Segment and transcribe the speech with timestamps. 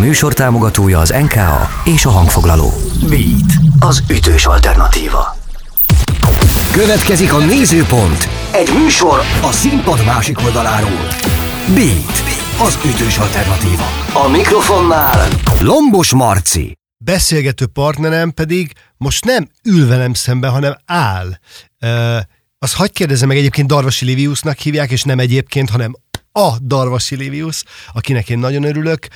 [0.00, 2.72] műsor támogatója az NKA és a hangfoglaló.
[3.08, 5.36] Beat, az ütős alternatíva.
[6.72, 11.06] Következik a Nézőpont, egy műsor a színpad másik oldaláról.
[11.74, 12.22] Beat,
[12.58, 13.84] az ütős alternatíva.
[14.12, 15.28] A mikrofonnál
[15.60, 16.78] Lombos Marci.
[16.96, 21.28] Beszélgető partnerem pedig most nem ül velem szembe, hanem áll.
[21.80, 22.20] Uh,
[22.58, 25.96] azt hagyd kérdezem meg, egyébként Darvasi Liviusnak hívják, és nem egyébként, hanem
[26.32, 29.08] a Darvasi Livius, akinek én nagyon örülök.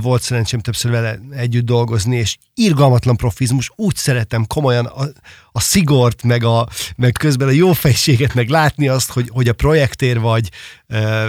[0.00, 5.04] Volt szerencsém többször vele együtt dolgozni, és irgalmatlan profizmus, úgy szeretem komolyan a,
[5.52, 9.52] a szigort, meg, a, meg közben a jó fejséget, meg látni azt, hogy, hogy a
[9.52, 10.50] projektér vagy,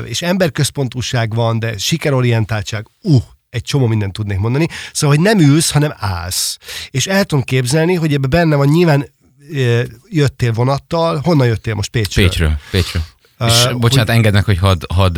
[0.06, 4.68] és emberközpontúság van, de sikerorientáltság, uh, egy csomó mindent tudnék mondani.
[4.94, 6.58] Szóval, hogy nem ülsz, hanem állsz.
[6.90, 9.08] És el tudom képzelni, hogy ebben benne van nyilván
[10.10, 11.20] jöttél vonattal.
[11.24, 12.28] Honnan jöttél most Pécsről?
[12.28, 12.58] Pécsről.
[12.72, 13.04] Pécsről.
[13.48, 14.16] És uh, bocsánat, hogy...
[14.16, 15.18] engednek, hogy hadd had,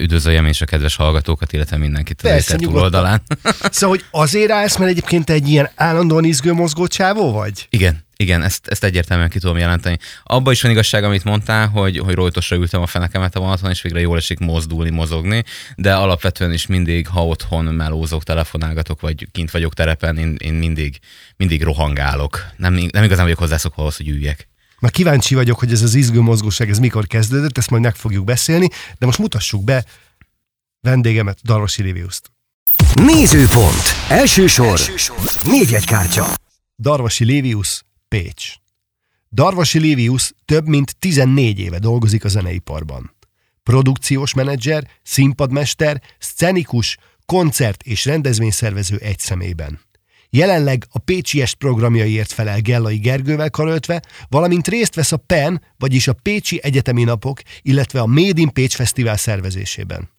[0.00, 3.22] üdvözöljem is a kedves hallgatókat, illetve mindenkit Persze, a túloldalán.
[3.70, 7.66] szóval, hogy azért állsz, mert egyébként egy ilyen állandóan izgő mozgó csávó vagy?
[7.70, 9.98] Igen, igen, ezt, ezt egyértelműen ki tudom jelenteni.
[10.24, 13.82] Abba is van igazság, amit mondtál, hogy, hogy rojtosra ültem a fenekemet a vonaton, és
[13.82, 15.44] végre jól esik mozdulni, mozogni,
[15.76, 20.98] de alapvetően is mindig, ha otthon melózok, telefonálgatok, vagy kint vagyok terepen, én, én mindig,
[21.36, 22.46] mindig rohangálok.
[22.56, 24.48] Nem, nem igazán vagyok hozzászokva ahhoz, hogy üljek.
[24.80, 28.24] Már kíváncsi vagyok, hogy ez az izgő mozgóság, ez mikor kezdődött, ezt majd meg fogjuk
[28.24, 29.84] beszélni, de most mutassuk be
[30.80, 32.30] vendégemet, Darvasi Liviuszt.
[32.94, 33.82] Nézőpont.
[34.08, 34.66] Első sor.
[34.66, 35.16] Első sor.
[35.44, 36.26] Négyegykártya.
[36.78, 38.52] Darvasi Livius, Pécs.
[39.32, 43.16] Darvasi Livius több mint 14 éve dolgozik a zeneiparban.
[43.62, 49.80] Produkciós menedzser, színpadmester, szcenikus, koncert és rendezvényszervező egy szemében.
[50.30, 56.08] Jelenleg a Pécsi Est programjaiért felel Gellai Gergővel karöltve, valamint részt vesz a PEN, vagyis
[56.08, 60.10] a Pécsi Egyetemi Napok, illetve a Made in Pécs Fesztivál szervezésében.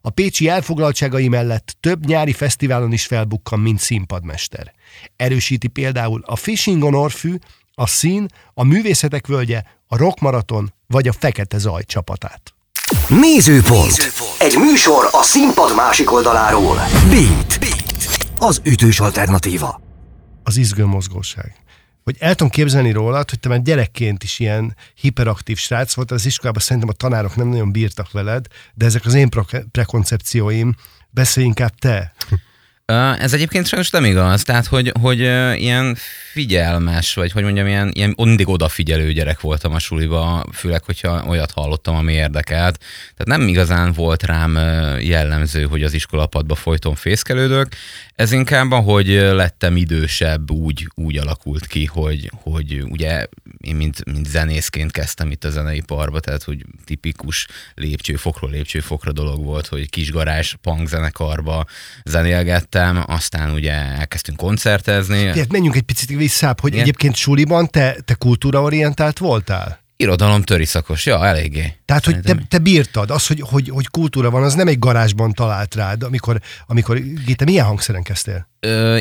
[0.00, 4.72] A pécsi elfoglaltságai mellett több nyári fesztiválon is felbukkan, mint színpadmester.
[5.16, 7.34] Erősíti például a Fishing on Orfű,
[7.74, 12.54] a Szín, a Művészetek Völgye, a Rock Maraton vagy a Fekete Zaj csapatát.
[13.08, 13.82] Nézőpont.
[13.82, 14.36] Nézőpont.
[14.38, 16.76] Egy műsor a színpad másik oldaláról.
[17.10, 17.58] Beat.
[17.60, 17.75] Beat
[18.38, 19.80] az ütős alternatíva.
[20.42, 21.54] Az izgő mozgóság.
[22.04, 26.26] Hogy el tudom képzelni rólad, hogy te már gyerekként is ilyen hiperaktív srác volt, az
[26.26, 29.28] iskolában szerintem a tanárok nem nagyon bírtak veled, de ezek az én
[29.70, 30.74] prekoncepcióim,
[31.10, 32.14] beszélj inkább te.
[33.18, 35.18] Ez egyébként sajnos nem igaz, tehát hogy, hogy
[35.60, 35.96] ilyen
[36.32, 41.50] figyelmes, vagy hogy mondjam, ilyen, ilyen mindig odafigyelő gyerek voltam a suliba, főleg, hogyha olyat
[41.50, 42.78] hallottam, ami érdekelt.
[43.16, 44.58] Tehát nem igazán volt rám
[45.00, 47.68] jellemző, hogy az iskolapadba folyton fészkelődök.
[48.16, 53.26] Ez inkább, hogy lettem idősebb, úgy, úgy alakult ki, hogy, hogy ugye
[53.60, 59.66] én mint, mint zenészként kezdtem itt a zeneiparba, tehát hogy tipikus lépcsőfokról lépcsőfokra dolog volt,
[59.66, 61.64] hogy kis garázs punk zenekarba
[62.04, 65.22] zenélgettem, aztán ugye elkezdtünk koncertezni.
[65.22, 66.82] Tehát menjünk egy picit visszább, hogy Igen?
[66.82, 69.85] egyébként suliban te, te kultúraorientált voltál?
[69.96, 71.76] Irodalom töri szakos, ja, eléggé.
[71.84, 75.32] Tehát, hogy te, te bírtad, az, hogy, hogy, hogy kultúra van, az nem egy garázsban
[75.32, 77.00] talált rád, amikor, amikor
[77.36, 78.48] te milyen hangszeren kezdtél?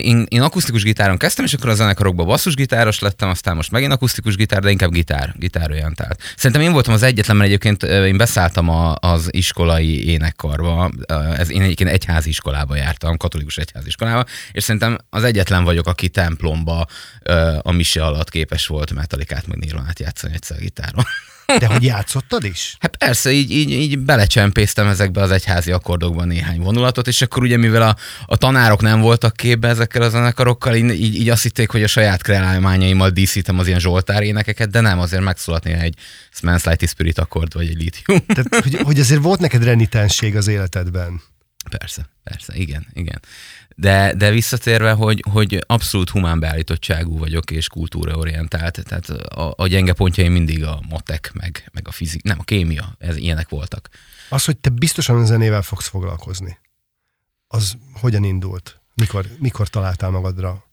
[0.01, 4.35] Én, én akusztikus gitáron kezdtem, és akkor a zenekarokba basszusgitáros lettem, aztán most megint akusztikus
[4.35, 6.21] gitár, de inkább gitár, gitárorientált.
[6.35, 10.91] Szerintem én voltam az egyetlen, mert egyébként én beszálltam a, az iskolai énekkarba,
[11.37, 16.09] ez, én egyébként egyházi iskolába jártam, katolikus egyházi iskolába, és szerintem az egyetlen vagyok, aki
[16.09, 16.87] templomba
[17.61, 21.03] a mise alatt képes volt metalikát meg nirvanát játszani egyszer gitáron.
[21.45, 22.75] De hogy játszottad is?
[22.79, 27.57] Hát persze, így, így, így belecsempésztem ezekbe az egyházi akkordokban néhány vonulatot, és akkor ugye
[27.57, 27.95] mivel a,
[28.25, 31.87] a tanárok nem voltak képbe ezekkel a zenekarokkal, így, így, így azt hitték, hogy a
[31.87, 35.95] saját kreálmányaimmal díszítem az ilyen zsoltár énekeket, de nem, azért megszólalt néha egy
[36.31, 38.25] Smells Like Spirit akkord, vagy egy litium.
[38.25, 41.21] Tehát, hogy, hogy azért volt neked renitenség az életedben.
[41.69, 43.21] Persze, persze, igen, igen.
[43.75, 49.93] De, de visszatérve, hogy, hogy abszolút humán beállítottságú vagyok és kultúraorientált, tehát a, a gyenge
[49.93, 53.89] pontjaim mindig a matek, meg, meg a fizik, nem, a kémia, ez, ilyenek voltak.
[54.29, 56.57] Az, hogy te biztosan a zenével fogsz foglalkozni,
[57.47, 58.79] az hogyan indult?
[58.93, 60.63] Mikor, mikor találtál magadra,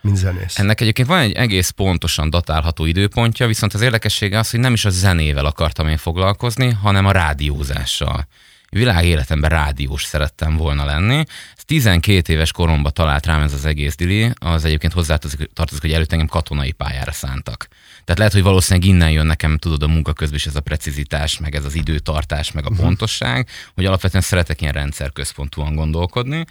[0.00, 0.58] mint zenész?
[0.58, 4.84] Ennek egyébként van egy egész pontosan datálható időpontja, viszont az érdekessége az, hogy nem is
[4.84, 8.26] a zenével akartam én foglalkozni, hanem a rádiózással
[8.70, 11.24] világ életemben rádiós szerettem volna lenni.
[11.68, 16.26] 12 éves koromban talált rám ez az egész dili, az egyébként hozzátartozik, hogy előtt engem
[16.26, 17.68] katonai pályára szántak.
[18.08, 21.38] Tehát lehet, hogy valószínűleg innen jön nekem, tudod, a munka közben is ez a precizitás,
[21.38, 22.84] meg ez az időtartás, meg a uh-huh.
[22.84, 26.44] pontosság, hogy alapvetően szeretek ilyen rendszerközpontúan gondolkodni,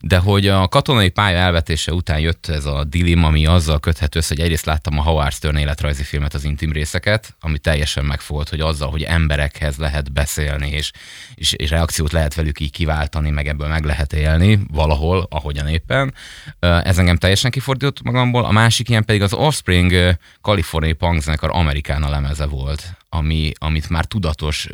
[0.00, 4.34] de hogy a katonai pálya elvetése után jött ez a dilemma, ami azzal köthető össze,
[4.34, 8.60] hogy egyrészt láttam a Howard Stern életrajzi filmet, az intim részeket, ami teljesen megfolt, hogy
[8.60, 10.90] azzal, hogy emberekhez lehet beszélni, és,
[11.34, 16.14] és, és reakciót lehet velük így kiváltani, meg ebből meg lehet élni valahol, ahogyan éppen.
[16.60, 18.44] Ez engem teljesen kifordított magamból.
[18.44, 24.04] A másik ilyen pedig az Offspring kaliforniai punk zenekar Amerikána lemeze volt, ami, amit már
[24.04, 24.68] tudatos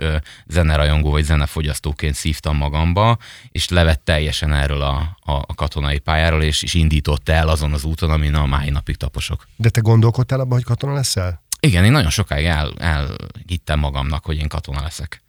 [0.47, 3.19] zenerajongó vagy zenefogyasztóként szívtam magamba,
[3.49, 7.85] és levett teljesen erről a, a, a katonai pályáról, és, és indított el azon az
[7.85, 9.47] úton, amin a mai napig taposok.
[9.57, 11.43] De te gondolkodtál abban, hogy katona leszel?
[11.61, 15.23] Igen, én nagyon sokáig el, elhittem magamnak, hogy én katona leszek.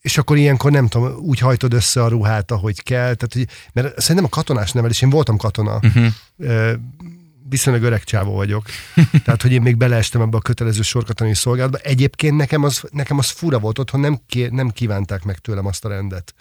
[0.00, 3.14] És akkor ilyenkor nem tudom, úgy hajtod össze a ruhát, ahogy kell.
[3.14, 6.12] Tehát, hogy, mert szerintem a katonás nevelés, én voltam katona, uh-huh.
[7.48, 8.66] Viszonylag öreg csávó vagyok.
[9.24, 11.78] Tehát, hogy én még beleestem ebbe a kötelező sorkatonai szolgálatba.
[11.78, 14.20] Egyébként nekem az, nekem az fura volt otthon, nem,
[14.50, 16.34] nem kívánták meg tőlem azt a rendet.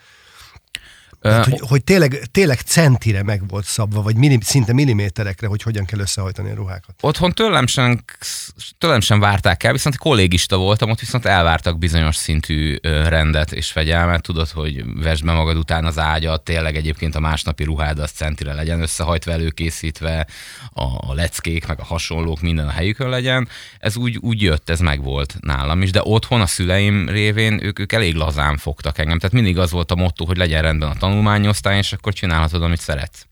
[1.31, 5.85] Hát, hogy, hogy tényleg, tényleg centire meg volt szabva, vagy minim, szinte milliméterekre, hogy hogyan
[5.85, 6.95] kell összehajtani a ruhákat.
[7.01, 8.03] Otthon tőlem sem,
[8.77, 14.21] tőlem sem várták el, viszont kollégista voltam, ott viszont elvártak bizonyos szintű rendet és fegyelmet.
[14.21, 18.53] Tudod, hogy vesd be magad után az ágyat, tényleg egyébként a másnapi ruhád az centire
[18.53, 20.27] legyen összehajtva, előkészítve,
[20.73, 23.47] a, a leckék, meg a hasonlók minden a helyükön legyen.
[23.79, 27.79] Ez úgy, úgy jött, ez meg volt nálam is, de otthon a szüleim révén ők,
[27.79, 29.17] ők elég lazán fogtak engem.
[29.19, 32.63] Tehát mindig az volt a motto, hogy legyen rendben a tanulmány, tanulmányoztál, és akkor csinálhatod,
[32.63, 33.27] amit szeretsz.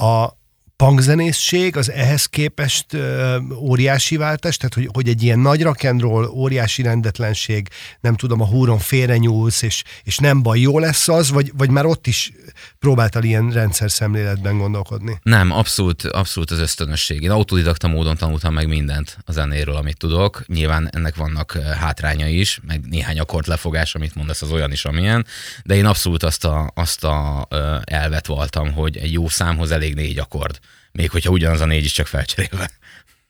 [0.00, 0.28] A
[0.76, 6.82] punkzenészség az ehhez képest ö, óriási váltás, tehát hogy, hogy egy ilyen nagy rakendról óriási
[6.82, 7.68] rendetlenség,
[8.00, 11.86] nem tudom, a húron félrenyúlsz, és, és nem baj, jó lesz az, vagy, vagy már
[11.86, 12.32] ott is
[12.78, 15.18] próbáltál ilyen rendszer szemléletben gondolkodni?
[15.22, 17.22] Nem, abszolút, abszolút az ösztönösség.
[17.22, 20.44] Én autodidakta módon tanultam meg mindent a zenéről, amit tudok.
[20.46, 25.26] Nyilván ennek vannak hátránya is, meg néhány akkordlefogás, amit mondasz, az olyan is, amilyen,
[25.64, 27.46] de én abszolút azt a, azt a
[27.84, 30.58] elvet voltam, hogy egy jó számhoz elég négy akkord
[30.92, 32.70] még hogyha ugyanaz a négy is csak felcserélve.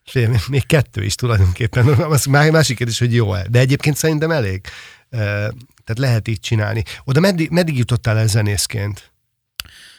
[0.05, 1.89] Fél, még kettő is tulajdonképpen.
[1.89, 3.47] Az másik kérdés, hogy jó-e.
[3.49, 4.61] De egyébként szerintem elég.
[5.11, 6.83] Tehát lehet így csinálni.
[7.05, 9.13] Oda meddig, meddig jutottál el zenészként?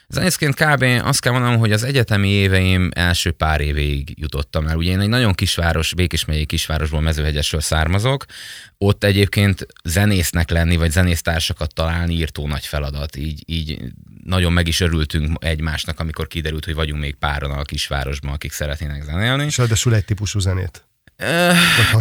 [0.08, 0.84] Zenészként kb.
[1.04, 4.78] azt kell mondanom, hogy az egyetemi éveim első pár évéig jutottam el.
[4.78, 8.26] Ugye én egy nagyon kisváros, Békés megyei kisvárosból, Mezőhegyesről származok.
[8.78, 13.16] Ott egyébként zenésznek lenni, vagy zenésztársakat találni írtó nagy feladat.
[13.16, 13.82] Így, így
[14.26, 19.04] nagyon meg is örültünk egymásnak, amikor kiderült, hogy vagyunk még páran a kisvárosban, akik szeretnének
[19.04, 19.44] zenélni.
[19.44, 20.86] És ráadásul egy típusú zenét.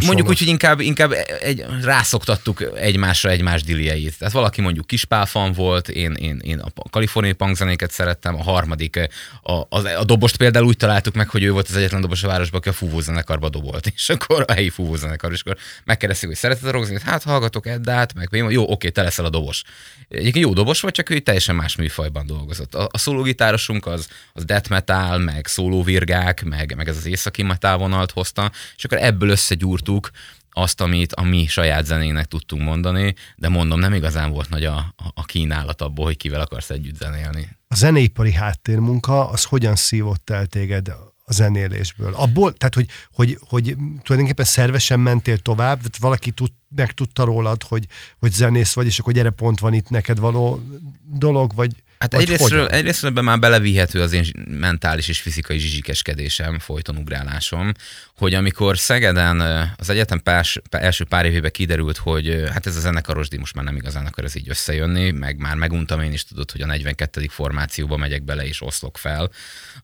[0.06, 4.18] Mondjuk úgy, hogy inkább, inkább egy, rászoktattuk egymásra egymás dilieit.
[4.18, 9.08] Tehát valaki mondjuk kispálfan volt, én, én, én a kaliforniai punkzenéket szerettem, a harmadik,
[9.42, 12.26] a, a, a dobost például úgy találtuk meg, hogy ő volt az egyetlen dobos a
[12.26, 16.70] városban, aki a fúvózenekarba dobolt, és akkor a helyi fúvózenekar, és akkor megkérdezték, hogy szereted
[16.70, 19.62] rockzenét, hát hallgatok Eddát, meg jó, oké, te leszel a dobos.
[20.08, 22.74] Egyébként jó dobos vagy, csak ő teljesen más műfajban dolgozott.
[22.74, 27.78] A, a szólógitárosunk az, az death metal, meg szólóvirgák, meg, meg ez az északi metal
[27.78, 30.10] vonalt hozta, és akkor ebből összegyúrtuk
[30.50, 34.94] azt, amit a mi saját zenének tudtunk mondani, de mondom, nem igazán volt nagy a,
[35.14, 37.48] a, kínálat abból, hogy kivel akarsz együtt zenélni.
[37.68, 40.88] A zeneipari háttérmunka, az hogyan szívott el téged
[41.24, 42.14] a zenélésből?
[42.14, 47.86] Abból, tehát, hogy, hogy, hogy tulajdonképpen szervesen mentél tovább, tehát valaki tud, megtudta rólad, hogy,
[48.18, 50.62] hogy zenész vagy, és akkor gyere pont van itt neked való
[51.04, 56.96] dolog, vagy Hát egyrésztről, egyrésztről ebben már belevihető az én mentális és fizikai zsizsikeskedésem, folyton
[56.96, 57.72] ugrálásom,
[58.16, 59.40] hogy amikor Szegeden
[59.76, 63.76] az egyetem párs, első pár évében kiderült, hogy hát ez a zenekaros most már nem
[63.76, 67.26] igazán akar ez így összejönni, meg már meguntam én is tudod, hogy a 42.
[67.28, 69.30] formációba megyek bele és oszlok fel,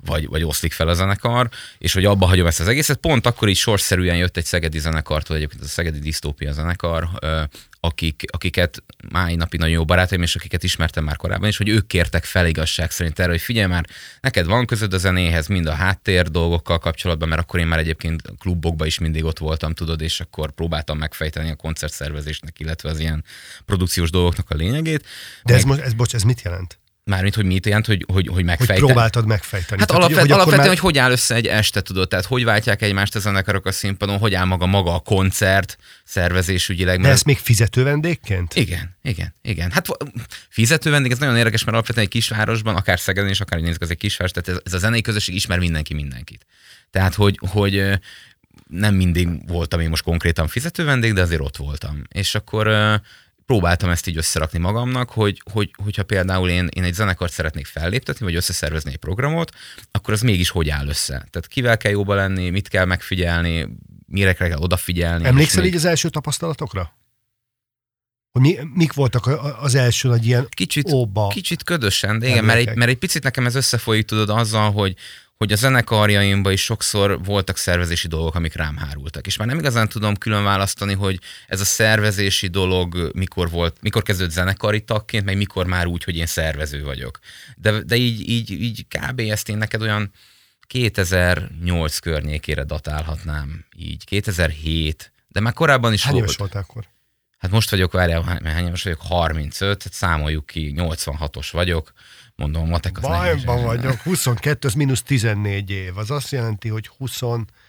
[0.04, 2.96] vagy, vagy oszlik fel a zenekar, és hogy abba hagyom ezt az egészet.
[2.96, 7.08] Pont akkor így sorszerűen jött egy szegedi zenekartól, egyébként a szegedi disztópia zenekar,
[7.88, 11.86] akik, akiket máj napi nagyon jó barátaim, és akiket ismertem már korábban, és hogy ők
[11.86, 13.86] kértek fel igazság szerint erre, hogy figyelj már,
[14.20, 18.22] neked van közöd a zenéhez, mind a háttér dolgokkal kapcsolatban, mert akkor én már egyébként
[18.38, 23.24] klubokban is mindig ott voltam, tudod, és akkor próbáltam megfejteni a koncertszervezésnek, illetve az ilyen
[23.64, 25.06] produkciós dolgoknak a lényegét.
[25.44, 26.78] De ez, most, ez, bocs, ez mit jelent?
[27.08, 28.78] Mármint, hogy mit jelent, hogy, hogy, hogy megfejteni.
[28.78, 29.80] Hogy próbáltad megfejteni.
[29.80, 30.78] Hát Tehát, alapvet, hogy, hogy alapvetően, már...
[30.78, 34.18] hogy hogy áll össze egy este, tudod, tehát hogy váltják egymást a zenekarok a színpadon,
[34.18, 36.96] hogy áll maga maga a koncert szervezésügyileg.
[36.96, 37.08] Mert...
[37.08, 38.54] De ezt még fizető vendégként?
[38.54, 39.70] Igen, igen, igen.
[39.70, 39.86] Hát
[40.48, 43.98] fizető vendég, ez nagyon érdekes, mert alapvetően egy kisvárosban, akár Szegeden és akár az egy
[43.98, 46.46] kisváros, tehát ez, ez a zenei közösség ismer mindenki mindenkit.
[46.90, 47.98] Tehát, hogy, hogy
[48.68, 52.02] nem mindig voltam én most konkrétan fizető vendég, de azért ott voltam.
[52.08, 52.66] És akkor
[53.48, 58.24] próbáltam ezt így összerakni magamnak, hogy, hogy hogyha például én, én egy zenekart szeretnék felléptetni,
[58.24, 59.54] vagy összeszervezni egy programot,
[59.90, 61.12] akkor az mégis hogy áll össze.
[61.12, 63.68] Tehát kivel kell jóba lenni, mit kell megfigyelni,
[64.06, 65.24] mire kell odafigyelni.
[65.24, 66.92] Emlékszel így az első tapasztalatokra?
[68.30, 69.26] Hogy mi, mik voltak
[69.60, 73.22] az első nagy ilyen kicsit, óba Kicsit ködösen, de igen, mert egy, mert egy picit
[73.22, 74.96] nekem ez összefolyik, tudod, azzal, hogy,
[75.38, 79.26] hogy a zenekarjaimban is sokszor voltak szervezési dolgok, amik rám hárultak.
[79.26, 84.02] És már nem igazán tudom külön választani, hogy ez a szervezési dolog mikor volt, mikor
[84.02, 87.18] kezdődött zenekari tagként, meg mikor már úgy, hogy én szervező vagyok.
[87.56, 89.20] De, de így, így, így kb.
[89.20, 90.12] ezt én neked olyan
[90.66, 96.24] 2008 környékére datálhatnám, így 2007, de már korábban is Hány volt.
[96.24, 96.84] éves volt akkor?
[97.38, 99.00] Hát most vagyok, várjál, hány éves vagyok?
[99.00, 101.92] 35, hát számoljuk ki, 86-os vagyok,
[102.38, 106.90] mondom, a matek az Bajban vagyok, 22, az mínusz 14 év, az azt jelenti, hogy
[106.98, 107.20] 20,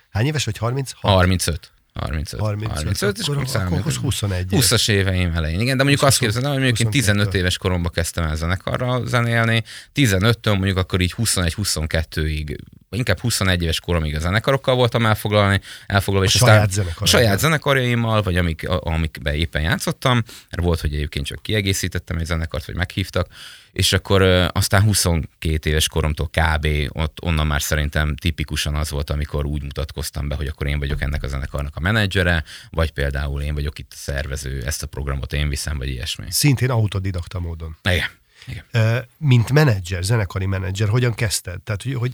[0.10, 0.58] hány éves vagy?
[0.58, 0.92] 30?
[1.02, 1.72] 35.
[1.94, 2.40] 35.
[2.40, 5.60] 35, 35 és akkor, akkor, akkor 21 20-as éveim elején.
[5.60, 9.64] Igen, de mondjuk azt képzelem, hogy mondjuk én 15 éves koromban kezdtem el zenekarra zenélni,
[9.96, 12.58] 15-től mondjuk akkor így 21-22-ig
[12.90, 17.40] inkább 21 éves koromig a zenekarokkal voltam elfoglalni, elfoglalva, és a saját aztán a saját
[17.40, 22.76] zenekarjaimmal, vagy amik, amikben éppen játszottam, mert volt, hogy egyébként csak kiegészítettem egy zenekart, vagy
[22.76, 23.28] meghívtak,
[23.72, 24.22] és akkor
[24.54, 26.68] aztán 22 éves koromtól kb.
[26.90, 31.02] ott onnan már szerintem tipikusan az volt, amikor úgy mutatkoztam be, hogy akkor én vagyok
[31.02, 35.34] ennek a zenekarnak a menedzsere, vagy például én vagyok itt a szervező, ezt a programot
[35.34, 36.26] én viszem, vagy ilyesmi.
[36.30, 37.78] Szintén autodidakta módon.
[37.84, 38.08] Igen.
[38.48, 39.06] Igen.
[39.18, 41.62] Mint menedzser, zenekari menedzser, hogyan kezdted?
[41.62, 42.14] Tehát, hogy, hogy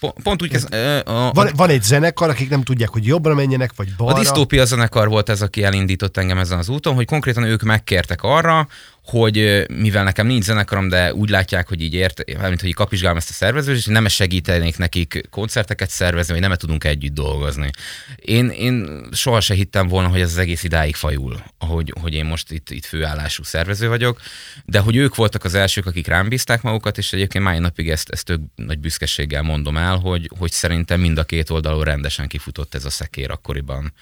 [0.00, 3.34] Pont, pont úgy kezd, a, a, van, van egy zenekar, akik nem tudják, hogy jobbra
[3.34, 4.14] menjenek, vagy balra.
[4.14, 8.22] A disztópia zenekar volt ez, aki elindított engem ezen az úton, hogy konkrétan ők megkértek
[8.22, 8.68] arra,
[9.04, 13.30] hogy mivel nekem nincs zenekarom, de úgy látják, hogy így ért, mint hogy kapizsgálom ezt
[13.30, 17.70] a szervezést, és nem segítenék nekik koncerteket szervezni, vagy nem tudunk együtt dolgozni.
[18.16, 22.24] Én, én soha se hittem volna, hogy ez az egész idáig fajul, hogy, hogy én
[22.24, 24.20] most itt, itt főállású szervező vagyok,
[24.64, 28.10] de hogy ők voltak az elsők, akik rám bízták magukat, és egyébként mai napig ezt,
[28.10, 32.74] ezt tök nagy büszkeséggel mondom el, hogy, hogy szerintem mind a két oldalon rendesen kifutott
[32.74, 33.92] ez a szekér akkoriban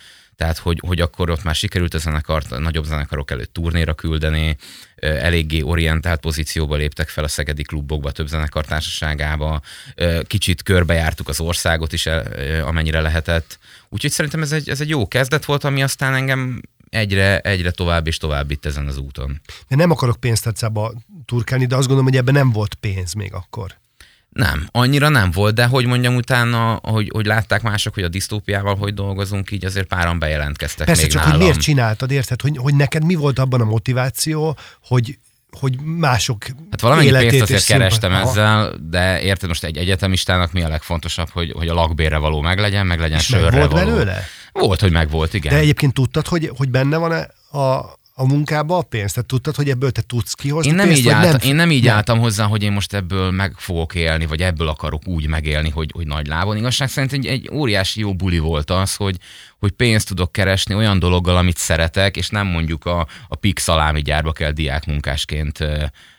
[0.42, 4.56] tehát hogy, hogy akkor ott már sikerült a zenekart a nagyobb zenekarok előtt turnéra küldeni,
[4.96, 9.60] eléggé orientált pozícióba léptek fel a szegedi klubokba, több zenekar társaságába,
[10.26, 12.06] kicsit körbejártuk az országot is,
[12.64, 13.58] amennyire lehetett.
[13.88, 18.06] Úgyhogy szerintem ez egy, ez egy jó kezdet volt, ami aztán engem egyre, egyre tovább
[18.06, 19.40] és tovább itt ezen az úton.
[19.68, 20.92] De nem akarok pénztárcába
[21.24, 23.80] turkálni, de azt gondolom, hogy ebben nem volt pénz még akkor.
[24.32, 28.76] Nem, annyira nem volt, de hogy mondjam utána, hogy, hogy látták mások, hogy a disztópiával
[28.76, 31.36] hogy dolgozunk, így azért páran bejelentkeztek Persze, még csak nálam.
[31.36, 32.40] hogy miért csináltad, érted?
[32.40, 35.18] Hogy, hogy neked mi volt abban a motiváció, hogy
[35.60, 38.28] hogy mások Hát valamennyi pénzt azért kerestem Aha.
[38.28, 42.86] ezzel, de érted most egy egyetemistának mi a legfontosabb, hogy, hogy a lakbérre való meglegyen,
[42.86, 43.84] meg legyen És sörre meg volt való.
[43.84, 44.24] belőle?
[44.52, 45.52] Volt, hogy meg volt, igen.
[45.52, 49.14] De egyébként tudtad, hogy, hogy benne van -e a, a munkába a pénzt?
[49.14, 51.48] Tehát tudtad, hogy ebből te tudsz kihozni én nem pénzt, így álltam, nem?
[51.48, 51.94] Én nem így nem.
[51.94, 55.90] álltam hozzá, hogy én most ebből meg fogok élni, vagy ebből akarok úgy megélni, hogy,
[55.94, 56.56] hogy nagy lábon.
[56.56, 59.16] Igazság szerint egy, egy óriási jó buli volt az, hogy,
[59.58, 64.02] hogy pénzt tudok keresni olyan dologgal, amit szeretek, és nem mondjuk a, a Pix szalámi
[64.02, 65.58] gyárba kell diákmunkásként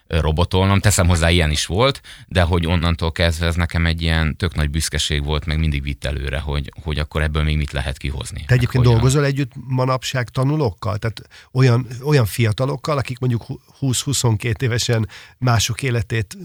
[0.08, 0.80] robotolnom.
[0.80, 4.70] Teszem hozzá, ilyen is volt, de hogy onnantól kezdve ez nekem egy ilyen tök nagy
[4.70, 8.44] büszkeség volt, meg mindig vitt előre, hogy, hogy akkor ebből még mit lehet kihozni.
[8.48, 10.98] Te egyébként dolgozol együtt manapság tanulókkal?
[10.98, 13.46] Tehát olyan, olyan fiatalokkal, akik mondjuk
[13.82, 15.08] 20-22 évesen
[15.38, 16.38] mások életét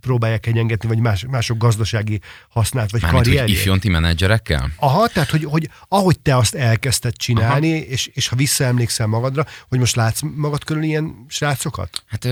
[0.00, 3.56] próbálják egyengetni, vagy más, mások gazdasági hasznát, vagy Mármint, karrierjét?
[3.56, 4.70] ifjonti menedzserekkel?
[4.76, 9.78] Aha, tehát hogy, hogy ahogy te azt elkezdted csinálni, és, és ha visszaemlékszel magadra, hogy
[9.78, 12.04] most látsz magad körül ilyen srácokat?
[12.06, 12.24] Hát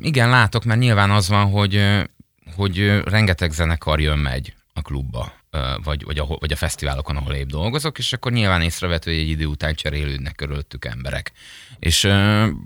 [0.00, 2.02] igen, látok, mert nyilván az van, hogy,
[2.54, 5.32] hogy rengeteg zenekar jön megy a klubba,
[5.82, 9.28] vagy, vagy, a, vagy a fesztiválokon, ahol épp dolgozok, és akkor nyilván észrevető, hogy egy
[9.28, 11.32] idő után cserélődnek körülöttük emberek.
[11.78, 12.02] És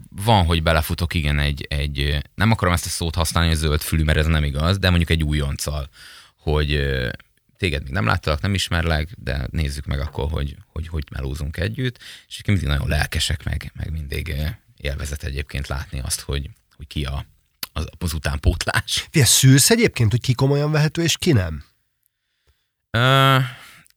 [0.09, 4.03] van, hogy belefutok, igen, egy, egy, nem akarom ezt a szót használni, hogy zöld fülű,
[4.03, 5.89] mert ez nem igaz, de mondjuk egy újonccal,
[6.37, 6.99] hogy
[7.57, 11.99] téged még nem láttalak, nem ismerlek, de nézzük meg akkor, hogy hogy, hogy melózunk együtt,
[12.29, 14.35] és mindig nagyon lelkesek, meg, meg mindig
[14.77, 17.25] élvezet egyébként látni azt, hogy, hogy ki a,
[17.73, 19.09] az, az utánpótlás.
[19.11, 21.65] Fia, szűrsz egyébként, hogy ki komolyan vehető, és ki nem?
[22.93, 23.43] Uh,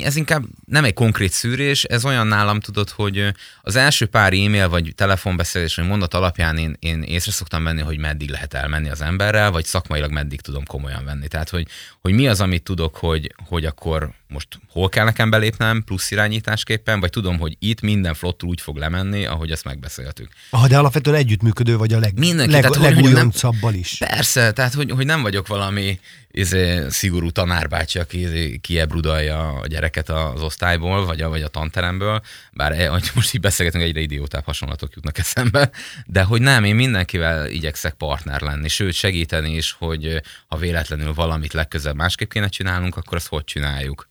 [0.04, 4.70] ez inkább nem egy konkrét szűrés, ez olyan nálam tudod, hogy az első pár e-mail
[4.70, 9.02] vagy telefonbeszélés vagy mondat alapján én, én észre szoktam venni, hogy meddig lehet elmenni az
[9.02, 11.28] emberrel, vagy szakmailag meddig tudom komolyan venni.
[11.28, 11.68] Tehát, hogy,
[12.02, 17.00] hogy mi az, amit tudok, hogy, hogy akkor most hol kell nekem belépnem plusz irányításképpen,
[17.00, 20.30] vagy tudom, hogy itt minden flottul úgy fog lemenni, ahogy ezt megbeszéltük.
[20.50, 23.98] Ah, de alapvetően együttműködő vagy a leg, Mindenki, leg, tehát, legújoncabbal is.
[23.98, 26.00] Persze, tehát hogy, hogy nem vagyok valami
[26.32, 32.22] izé, szigorú tanárbácsi, aki izé, kiebrudalja a gyereket az osztályból, vagy a, vagy a tanteremből,
[32.52, 35.70] bár e, most így beszélgetünk, egyre idiótább hasonlatok jutnak eszembe,
[36.06, 41.54] de hogy nem, én mindenkivel igyekszek partner lenni, sőt segíteni is, hogy ha véletlenül valamit
[41.54, 44.10] legközelebb másképp kéne csinálnunk, akkor azt hogy csináljuk.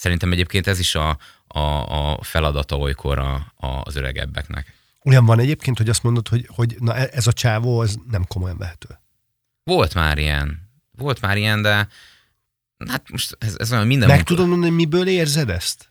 [0.00, 4.74] Szerintem egyébként ez is a, a, a feladata olykor a, a, az öregebbeknek.
[5.04, 8.24] Olyan van egyébként, hogy azt mondod, hogy, hogy na e- ez a csávó, az nem
[8.26, 8.98] komolyan vehető.
[9.64, 10.70] Volt már ilyen.
[10.90, 11.88] Volt már ilyen, de
[12.88, 15.89] hát most ez, ez olyan minden Meg munka- tudod mondani, miből érzed ezt?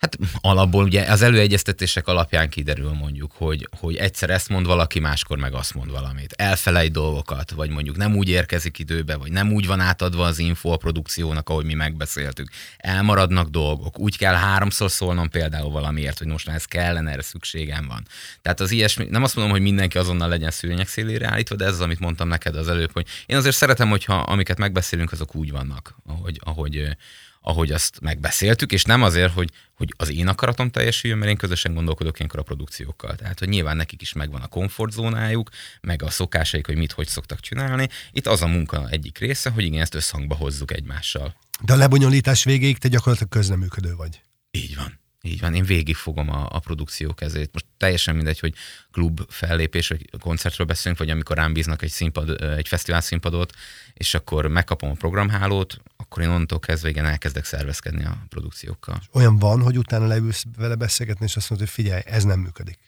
[0.00, 5.38] Hát alapból ugye az előegyeztetések alapján kiderül mondjuk, hogy, hogy egyszer ezt mond valaki, máskor
[5.38, 6.32] meg azt mond valamit.
[6.32, 10.70] Elfelejt dolgokat, vagy mondjuk nem úgy érkezik időbe, vagy nem úgy van átadva az info
[10.70, 12.48] a produkciónak, ahogy mi megbeszéltük.
[12.76, 13.98] Elmaradnak dolgok.
[13.98, 18.06] Úgy kell háromszor szólnom például valamiért, hogy most már ez kellene, erre szükségem van.
[18.42, 21.72] Tehát az ilyesmi, nem azt mondom, hogy mindenki azonnal legyen szőnyeg szélére állítva, de ez
[21.72, 25.50] az, amit mondtam neked az előbb, hogy én azért szeretem, hogyha amiket megbeszélünk, azok úgy
[25.50, 26.96] vannak, ahogy, ahogy,
[27.40, 31.74] ahogy azt megbeszéltük, és nem azért, hogy, hogy az én akaratom teljesüljön, mert én közösen
[31.74, 33.14] gondolkodok ilyenkor a produkciókkal.
[33.14, 37.40] Tehát, hogy nyilván nekik is megvan a komfortzónájuk, meg a szokásaik, hogy mit, hogy szoktak
[37.40, 37.88] csinálni.
[38.12, 41.34] Itt az a munka egyik része, hogy igen, ezt összhangba hozzuk egymással.
[41.64, 44.20] De a lebonyolítás végéig te gyakorlatilag közleműködő vagy.
[44.50, 44.99] Így van.
[45.22, 47.50] Így van, én végig fogom a, a produkció kezét.
[47.52, 48.54] Most teljesen mindegy, hogy
[48.92, 53.52] klub fellépés, vagy koncertről beszélünk, vagy amikor rám bíznak egy, színpad, egy fesztivál színpadot,
[53.94, 59.00] és akkor megkapom a programhálót, akkor én onnantól kezdve igen elkezdek szervezkedni a produkciókkal.
[59.12, 62.78] Olyan van, hogy utána leülsz vele beszélgetni, és azt mondod, hogy figyelj, ez nem működik.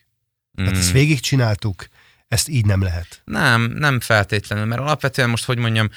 [0.55, 0.79] Tehát Mm.
[0.79, 1.89] ezt végigcsináltuk,
[2.29, 3.23] ezt így nem lehet.
[3.25, 5.91] Nem, nem feltétlenül, mert alapvetően most, hogy mondjam,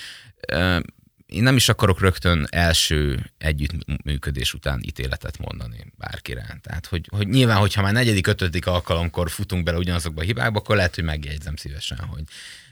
[1.36, 6.60] én nem is akarok rögtön első együttműködés után ítéletet mondani bárkire.
[6.62, 10.76] Tehát, hogy, hogy nyilván, hogyha már negyedik, ötödik alkalomkor futunk bele ugyanazokba a hibákba, akkor
[10.76, 12.24] lehet, hogy megjegyzem szívesen, hogy,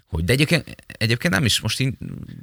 [0.07, 1.97] hogy de egyébként, egyébként nem is, most én,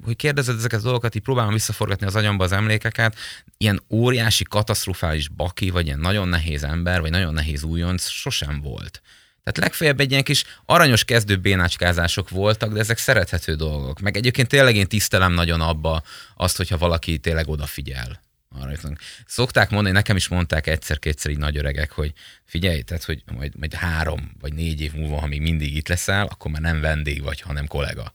[0.05, 3.17] hogy kérdezed ezeket a dolgokat, így próbálom visszaforgatni az agyamba az emlékeket,
[3.57, 9.03] ilyen óriási, katasztrofális baki, vagy ilyen nagyon nehéz ember, vagy nagyon nehéz újonc sosem volt.
[9.43, 14.01] Tehát legfeljebb egy ilyen kis aranyos kezdő bénácskázások voltak, de ezek szerethető dolgok.
[14.01, 16.03] Meg egyébként tényleg én tisztelem nagyon abba
[16.37, 18.21] azt, hogyha valaki tényleg odafigyel.
[18.59, 18.99] Arra jutunk.
[19.27, 22.13] Szokták mondani, nekem is mondták egyszer-kétszer így nagy öregek, hogy
[22.45, 26.27] figyelj, tehát, hogy majd, majd három vagy négy év múlva, ha még mindig itt leszel,
[26.27, 28.15] akkor már nem vendég vagy, hanem kollega.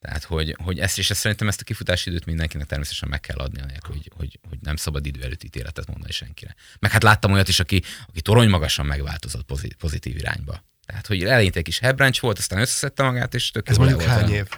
[0.00, 3.36] Tehát, hogy, hogy ezt, és ezt szerintem ezt a kifutási időt mindenkinek természetesen meg kell
[3.36, 6.54] adni, anélkül, hogy, hogy, hogy nem szabad idő előtt ítéletet mondani senkire.
[6.78, 10.64] Meg hát láttam olyat is, aki, aki torony magasan megváltozott pozit- pozitív irányba.
[10.86, 14.12] Tehát, hogy eleinte egy kis hebrencs volt, aztán összeszedte magát, és tök Ez mondjuk volt
[14.12, 14.34] hány olyan.
[14.36, 14.48] év?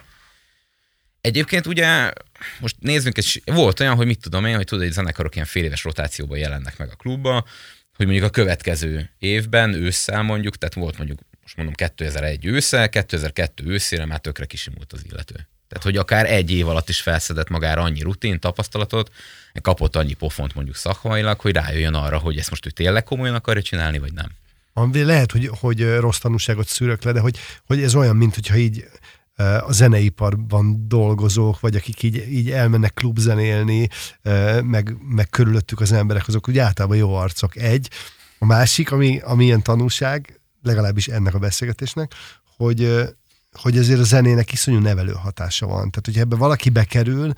[1.21, 2.11] Egyébként ugye,
[2.59, 5.63] most nézzünk, egy, volt olyan, hogy mit tudom én, hogy tudod, hogy zenekarok ilyen fél
[5.63, 7.45] éves rotációban jelennek meg a klubba,
[7.95, 13.63] hogy mondjuk a következő évben, ősszel mondjuk, tehát volt mondjuk, most mondom 2001 ősszel, 2002
[13.65, 15.47] őszére már tökre kisimult az illető.
[15.67, 19.11] Tehát, hogy akár egy év alatt is felszedett magára annyi rutin, tapasztalatot,
[19.61, 23.61] kapott annyi pofont mondjuk szakmailag, hogy rájöjjön arra, hogy ezt most ő tényleg komolyan akarja
[23.61, 24.29] csinálni, vagy nem.
[24.73, 28.55] Ami lehet, hogy, hogy rossz tanúságot szűrök le, de hogy, hogy ez olyan, mint hogyha
[28.55, 28.85] így
[29.35, 33.89] eh, a zeneiparban dolgozók, vagy akik így, így elmennek klubzenélni,
[34.21, 37.55] eh, meg, meg körülöttük az emberek, azok úgy általában jó arcok.
[37.55, 37.89] Egy.
[38.37, 42.13] A másik, ami, ami ilyen tanúság, legalábbis ennek a beszélgetésnek,
[42.57, 43.03] hogy,
[43.51, 45.89] hogy ezért a zenének iszonyú nevelő hatása van.
[45.89, 47.33] Tehát, hogyha ebbe valaki bekerül,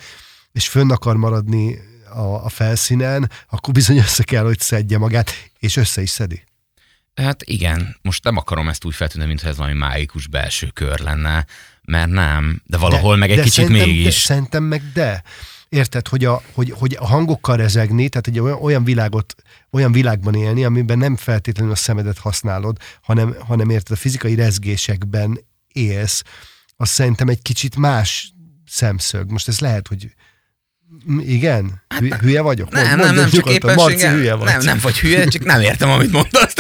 [0.52, 1.80] és fönn akar maradni
[2.14, 6.44] a, a felszínen, akkor bizony össze kell, hogy szedje magát, és össze is szedi.
[7.16, 11.46] Hát igen, most nem akarom ezt úgy feltűnni, mintha ez valami mágikus belső kör lenne,
[11.82, 14.04] mert nem, de valahol de, meg egy de kicsit mégis.
[14.04, 15.24] De, szerintem meg de.
[15.70, 19.36] Érted, hogy a, hogy, hogy a hangokkal rezegni, tehát egy olyan, olyan világot,
[19.72, 25.40] olyan világban élni, amiben nem feltétlenül a szemedet használod, hanem, hanem érted, a fizikai rezgésekben
[25.68, 26.24] élsz,
[26.76, 28.34] az szerintem egy kicsit más
[28.66, 29.32] szemszög.
[29.32, 30.14] Most ez lehet, hogy
[31.20, 31.82] igen?
[32.00, 32.74] Hü- Hülye vagyok?
[32.74, 34.48] Hát Nem, Mondd- nem, nem, csak éppen Marci, hülye vagy.
[34.48, 36.54] Nem, nem vagy hülye, csak nem értem, amit mondasz.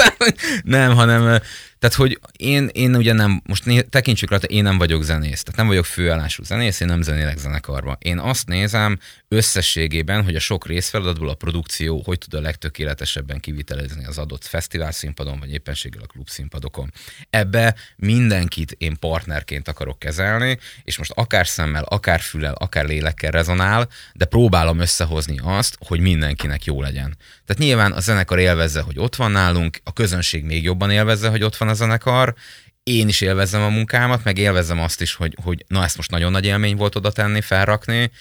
[0.63, 1.41] Nem, hanem,
[1.87, 5.59] tehát, hogy én, én ugye nem, most né, tekintsük rá, én nem vagyok zenész, tehát
[5.59, 7.97] nem vagyok főállású zenész, én nem zenélek zenekarba.
[7.99, 14.05] Én azt nézem összességében, hogy a sok részfeladatból a produkció hogy tud a legtökéletesebben kivitelezni
[14.05, 16.91] az adott fesztivál színpadon, vagy éppenséggel a klub színpadokon.
[17.29, 23.87] Ebbe mindenkit én partnerként akarok kezelni, és most akár szemmel, akár füllel, akár lélekkel rezonál,
[24.13, 27.17] de próbálom összehozni azt, hogy mindenkinek jó legyen.
[27.45, 31.43] Tehát nyilván a zenekar élvezze, hogy ott van nálunk, a közönség még jobban élvezze, hogy
[31.43, 32.35] ott van a zenekar,
[32.83, 36.31] én is élvezem a munkámat, meg élvezem azt is, hogy, hogy na ezt most nagyon
[36.31, 38.11] nagy élmény volt oda tenni, felrakni,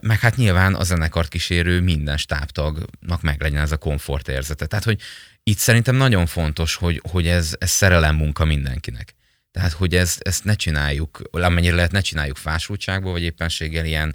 [0.00, 4.66] meg hát nyilván a zenekart kísérő minden stábtagnak meg legyen ez a komfort érzete.
[4.66, 5.00] Tehát, hogy
[5.42, 9.14] itt szerintem nagyon fontos, hogy, hogy ez, ez szerelem munka mindenkinek.
[9.50, 14.14] Tehát, hogy ezt, ezt ne csináljuk, amennyire lehet, ne csináljuk fásultságból, vagy éppenséggel ilyen,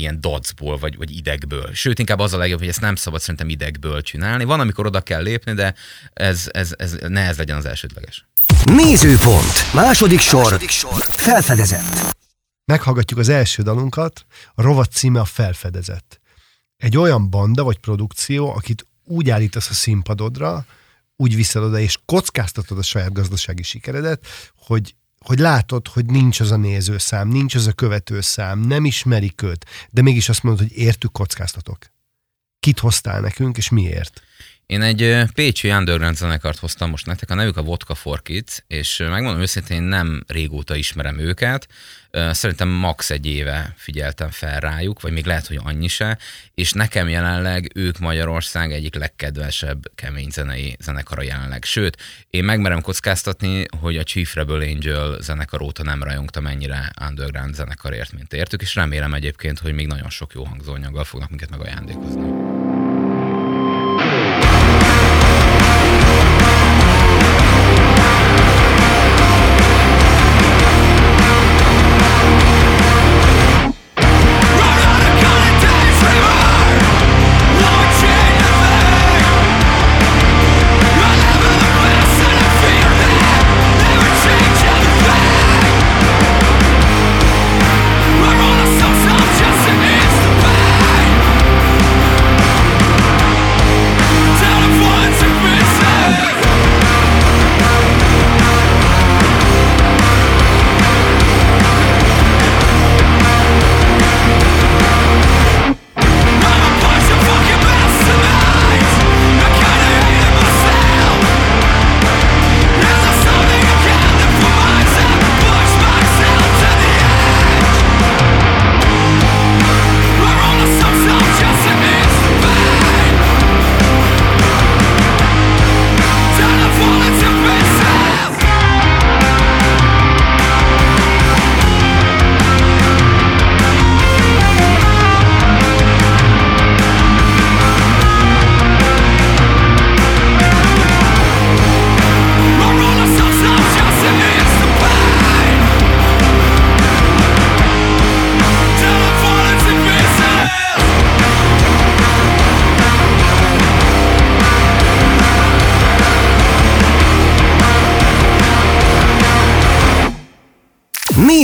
[0.00, 1.70] ilyen dacból, vagy, vagy idegből.
[1.72, 4.44] Sőt, inkább az a legjobb, hogy ezt nem szabad szerintem idegből csinálni.
[4.44, 5.74] Van, amikor oda kell lépni, de
[6.12, 8.26] ez, ez, ez ne ez legyen az elsődleges.
[8.64, 9.72] Nézőpont.
[9.74, 10.42] Második sor.
[10.42, 11.02] Második sor.
[11.10, 12.16] Felfedezett.
[12.64, 16.20] Meghallgatjuk az első dalunkat, a rovat címe a Felfedezett.
[16.76, 20.66] Egy olyan banda vagy produkció, akit úgy állítasz a színpadodra,
[21.16, 24.94] úgy viszed oda, és kockáztatod a saját gazdasági sikeredet, hogy,
[25.26, 30.02] hogy látod, hogy nincs az a nézőszám, nincs az a követőszám, nem ismerik őt, de
[30.02, 31.78] mégis azt mondod, hogy értük, kockáztatok.
[32.60, 34.22] Kit hoztál nekünk, és miért?
[34.66, 38.96] Én egy pécsi underground zenekart hoztam most nektek, a nevük a Vodka for Kids, és
[38.96, 41.68] megmondom őszintén, nem régóta ismerem őket,
[42.10, 46.18] szerintem max egy éve figyeltem fel rájuk, vagy még lehet, hogy annyi se,
[46.54, 51.64] és nekem jelenleg ők Magyarország egyik legkedvesebb kemény zenei zenekara jelenleg.
[51.64, 57.54] Sőt, én megmerem kockáztatni, hogy a Chief Rebel Angel zenekar óta nem rajongtam ennyire underground
[57.54, 62.65] zenekarért, mint értük, és remélem egyébként, hogy még nagyon sok jó hangzóanyaggal fognak minket megajándékozni.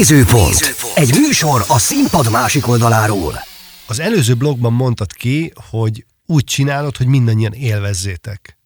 [0.09, 0.75] Nézőpont.
[0.95, 3.43] Egy műsor a színpad másik oldaláról.
[3.87, 8.57] Az előző blogban mondtad ki, hogy úgy csinálod, hogy mindannyian élvezzétek.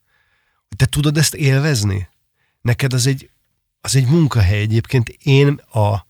[0.75, 2.09] Te tudod ezt élvezni?
[2.61, 3.29] Neked az egy,
[3.81, 5.09] az egy munkahely egyébként.
[5.09, 6.05] Én a...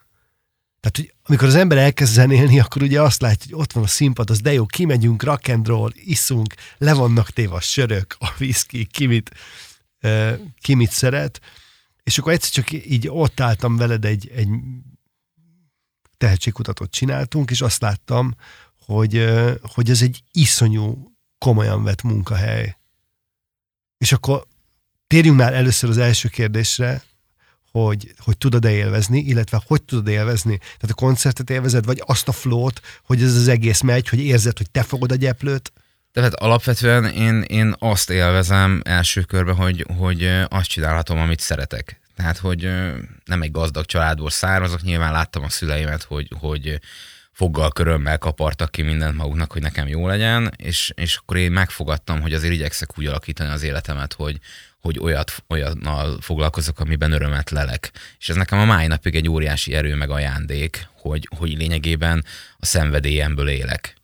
[0.79, 3.87] Tehát, hogy amikor az ember elkezd zenélni, akkor ugye azt látja, hogy ott van a
[3.87, 8.27] színpad, az de jó, kimegyünk, rock and roll, iszunk, le vannak téve a sörök, a
[8.39, 9.31] whisky, ki mit,
[10.61, 11.39] ki mit szeret,
[12.03, 14.49] és akkor egyszer csak így ott álltam veled egy, egy
[16.17, 18.35] tehetségkutatót csináltunk, és azt láttam,
[18.85, 19.29] hogy,
[19.61, 22.77] hogy ez egy iszonyú komolyan vett munkahely.
[23.97, 24.45] És akkor
[25.07, 27.03] térjünk már először az első kérdésre,
[27.71, 30.57] hogy, hogy tudod-e élvezni, illetve hogy tudod élvezni.
[30.57, 34.57] Tehát a koncertet élvezed, vagy azt a flót, hogy ez az egész megy, hogy érzed,
[34.57, 35.71] hogy te fogod a gyeplőt?
[36.11, 41.99] Tehát alapvetően én, én azt élvezem első körben, hogy, hogy azt csinálhatom, amit szeretek.
[42.17, 42.61] Tehát, hogy
[43.25, 46.79] nem egy gazdag családból származok, nyilván láttam a szüleimet, hogy, hogy
[47.31, 52.21] foggal, körömmel kapartak ki mindent maguknak, hogy nekem jó legyen, és, és akkor én megfogadtam,
[52.21, 54.39] hogy azért igyekszek úgy alakítani az életemet, hogy,
[54.79, 57.91] hogy olyat, olyannal foglalkozok, amiben örömet lelek.
[58.19, 62.25] És ez nekem a mai napig egy óriási erő meg ajándék, hogy, hogy lényegében
[62.57, 63.95] a szenvedélyemből élek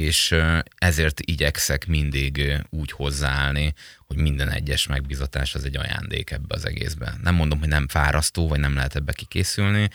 [0.00, 0.34] és
[0.74, 3.72] ezért igyekszek mindig úgy hozzáállni,
[4.06, 7.14] hogy minden egyes megbizatás az egy ajándék ebbe az egészbe.
[7.22, 9.90] Nem mondom, hogy nem fárasztó, vagy nem lehet ebbe kikészülni,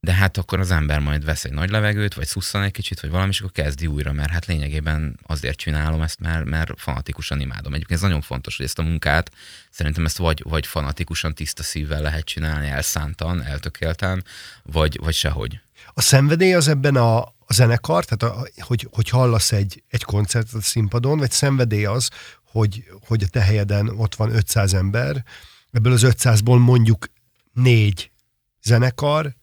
[0.00, 3.10] de hát akkor az ember majd vesz egy nagy levegőt, vagy szusszan egy kicsit, vagy
[3.10, 7.74] valami, és akkor kezdi újra, mert hát lényegében azért csinálom ezt, mert, mert fanatikusan imádom.
[7.74, 9.30] Egyébként ez nagyon fontos, hogy ezt a munkát
[9.70, 14.24] szerintem ezt vagy, vagy fanatikusan, tiszta szívvel lehet csinálni, elszántan, eltökélten,
[14.62, 15.60] vagy, vagy sehogy.
[15.94, 20.54] A szenvedély az ebben a, a zenekar, tehát a, hogy, hogy hallasz egy, egy koncertet
[20.54, 22.10] a színpadon, vagy szenvedély az,
[22.44, 25.24] hogy, hogy a te helyeden ott van 500 ember,
[25.70, 27.06] ebből az 500-ból mondjuk
[27.52, 28.10] négy
[28.62, 29.36] zenekar,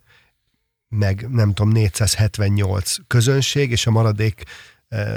[0.90, 4.44] meg nem tudom, 478 közönség, és a maradék
[4.88, 5.16] eh,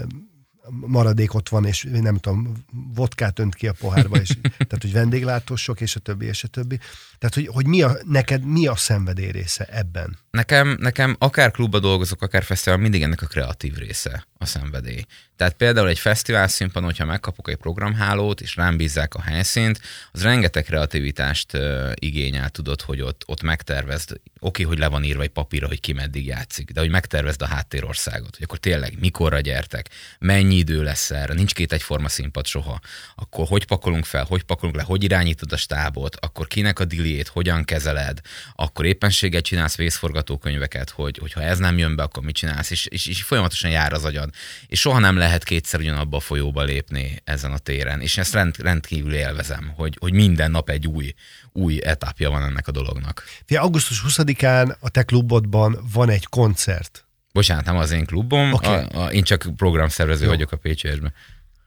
[0.70, 2.52] maradék ott van, és nem tudom,
[2.94, 6.78] vodkát önt ki a pohárba, és, tehát, hogy vendéglátósok, és a többi, és a többi.
[7.18, 10.18] Tehát, hogy, hogy mi a, neked mi a szenvedély része ebben?
[10.30, 14.26] Nekem, nekem akár klubba dolgozok, akár fesztivál, mindig ennek a kreatív része.
[14.38, 15.04] a szenvedély.
[15.36, 19.80] Tehát például egy fesztivál színpadon, hogyha megkapok egy programhálót, és rám bízzák a helyszínt,
[20.12, 21.58] az rengeteg kreativitást
[21.94, 25.92] igényel, tudod, hogy ott, ott megtervezd, oké, hogy le van írva egy papírra, hogy ki
[25.92, 31.10] meddig játszik, de hogy megtervezd a háttérországot, hogy akkor tényleg mikorra gyertek, mennyi idő lesz
[31.10, 32.80] erre, nincs két egyforma színpad soha,
[33.14, 37.28] akkor hogy pakolunk fel, hogy pakolunk le, hogy irányítod a stábot, akkor kinek a diliét,
[37.28, 38.20] hogyan kezeled,
[38.54, 43.06] akkor éppenséggel csinálsz vészforgatókönyveket, hogy, hogyha ez nem jön be, akkor mit csinálsz, és, és,
[43.06, 44.30] és folyamatosan jár az agyad.
[44.66, 48.00] És soha nem lehet kétszer ugyanabba a folyóba lépni ezen a téren.
[48.00, 51.14] És ezt rend, rendkívül élvezem, hogy, hogy minden nap egy új,
[51.52, 53.24] új etapja van ennek a dolognak.
[53.46, 57.06] Fia, augusztus 20-án a te klubodban van egy koncert.
[57.32, 58.84] Bocsánat, nem az én klubom, okay.
[58.84, 60.30] a, a, én csak programszervező Jó.
[60.30, 61.12] vagyok a PCS-ben.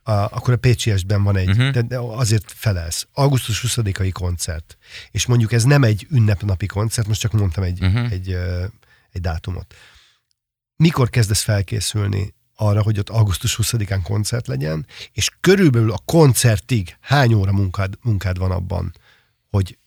[0.09, 1.79] A, akkor a PCS-ben van egy, uh-huh.
[1.79, 3.07] de azért felelsz.
[3.13, 4.77] Augusztus 20-ai koncert.
[5.11, 8.11] És mondjuk ez nem egy ünnepnapi koncert, most csak mondtam egy, uh-huh.
[8.11, 8.37] egy,
[9.11, 9.75] egy dátumot.
[10.75, 17.33] Mikor kezdesz felkészülni arra, hogy ott augusztus 20-án koncert legyen, és körülbelül a koncertig hány
[17.33, 18.93] óra munkád, munkád van abban,
[19.49, 19.77] hogy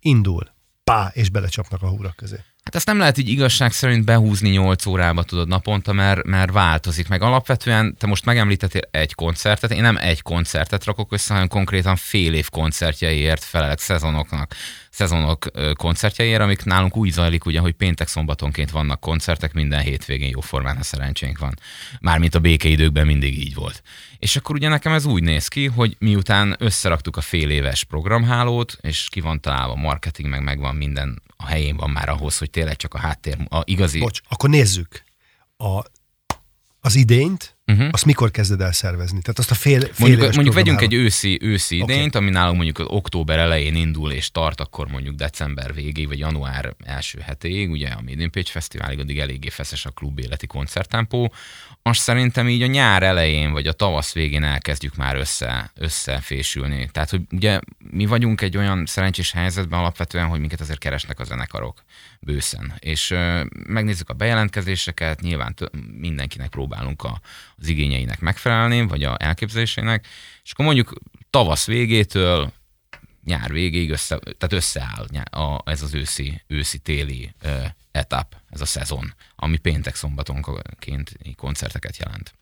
[0.00, 0.52] indul,
[0.84, 2.36] pá, és belecsapnak a húrak közé.
[2.64, 7.08] Hát ezt nem lehet így igazság szerint behúzni 8 órába tudod naponta, mert, mert változik.
[7.08, 11.96] Meg alapvetően te most megemlítettél egy koncertet, én nem egy koncertet rakok össze, hanem konkrétan
[11.96, 14.54] fél év koncertjeiért felelek szezonoknak
[14.92, 20.40] szezonok koncertjeiért, amik nálunk úgy zajlik, ugye, hogy péntek szombatonként vannak koncertek, minden hétvégén jó
[20.40, 21.54] formán, ha szerencsénk van.
[22.00, 23.82] Mármint a békeidőkben mindig így volt.
[24.22, 28.76] És akkor ugye nekem ez úgy néz ki, hogy miután összeraktuk a fél éves programhálót,
[28.80, 32.76] és ki van találva marketing, meg megvan minden a helyén van már ahhoz, hogy tényleg
[32.76, 33.98] csak a háttér, a igazi...
[33.98, 35.04] Bocs, akkor nézzük.
[35.56, 35.82] A,
[36.80, 37.88] az idényt, uh-huh.
[37.92, 39.20] azt mikor kezded el szervezni?
[39.20, 42.22] Tehát azt a fél, fél Mondjuk, mondjuk vegyünk egy őszi, őszi idényt, okay.
[42.22, 46.74] ami nálunk mondjuk az október elején indul és tart, akkor mondjuk december végéig, vagy január
[46.84, 51.32] első hetéig, ugye a Made in Page Fesztiválig addig eléggé feszes a klub életi koncerttempó.
[51.82, 56.88] Azt szerintem így a nyár elején, vagy a tavasz végén elkezdjük már össze, összefésülni.
[56.92, 61.24] Tehát, hogy ugye mi vagyunk egy olyan szerencsés helyzetben alapvetően, hogy minket azért keresnek a
[61.24, 61.82] zenekarok
[62.20, 62.72] bőszen.
[62.78, 67.20] És uh, megnézzük a bejelentkezéseket, nyilván t- mindenkinek próbálunk a,
[67.62, 70.06] az igényeinek megfelelni, vagy a elképzelésének,
[70.44, 70.92] és akkor mondjuk
[71.30, 72.52] tavasz végétől
[73.24, 79.14] nyár végéig össze, tehát összeáll a, ez az őszi, őszi-téli uh, etap, ez a szezon,
[79.36, 82.34] ami péntek szombatonként koncerteket jelent.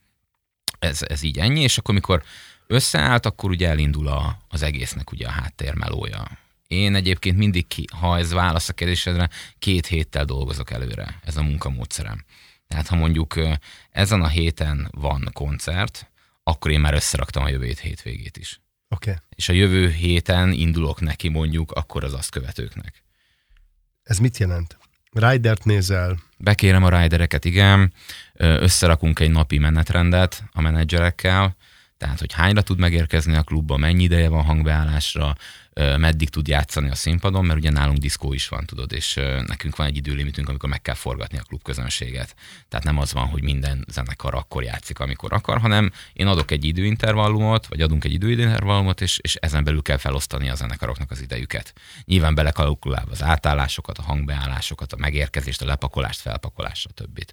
[0.79, 2.23] Ez, ez így ennyi, és akkor mikor
[2.67, 6.39] összeállt, akkor ugye elindul a, az egésznek ugye a háttérmelója.
[6.67, 9.29] Én egyébként mindig, ki, ha ez válasz a kérdésedre,
[9.59, 12.25] két héttel dolgozok előre, ez a munkamódszerem.
[12.71, 13.35] Tehát ha mondjuk
[13.91, 16.11] ezen a héten van koncert,
[16.43, 18.61] akkor én már összeraktam a jövő hétvégét is.
[18.89, 19.15] Okay.
[19.29, 23.03] És a jövő héten indulok neki mondjuk akkor az azt követőknek.
[24.03, 24.79] Ez mit jelent?
[25.13, 26.19] Ridert nézel?
[26.37, 27.93] Bekérem a ridereket, igen.
[28.35, 31.57] Összerakunk egy napi menetrendet a menedzserekkel,
[31.97, 35.37] tehát hogy hányra tud megérkezni a klubba, mennyi ideje van hangbeállásra,
[35.75, 39.15] meddig tud játszani a színpadon, mert ugye nálunk diszkó is van, tudod, és
[39.47, 42.35] nekünk van egy időlimitünk, amikor meg kell forgatni a klub közönséget.
[42.69, 46.65] Tehát nem az van, hogy minden zenekar akkor játszik, amikor akar, hanem én adok egy
[46.65, 51.73] időintervallumot, vagy adunk egy időintervallumot, és, és ezen belül kell felosztani a zenekaroknak az idejüket.
[52.05, 57.25] Nyilván belekalkulálva az átállásokat, a hangbeállásokat, a megérkezést, a lepakolást, felpakolást, stb.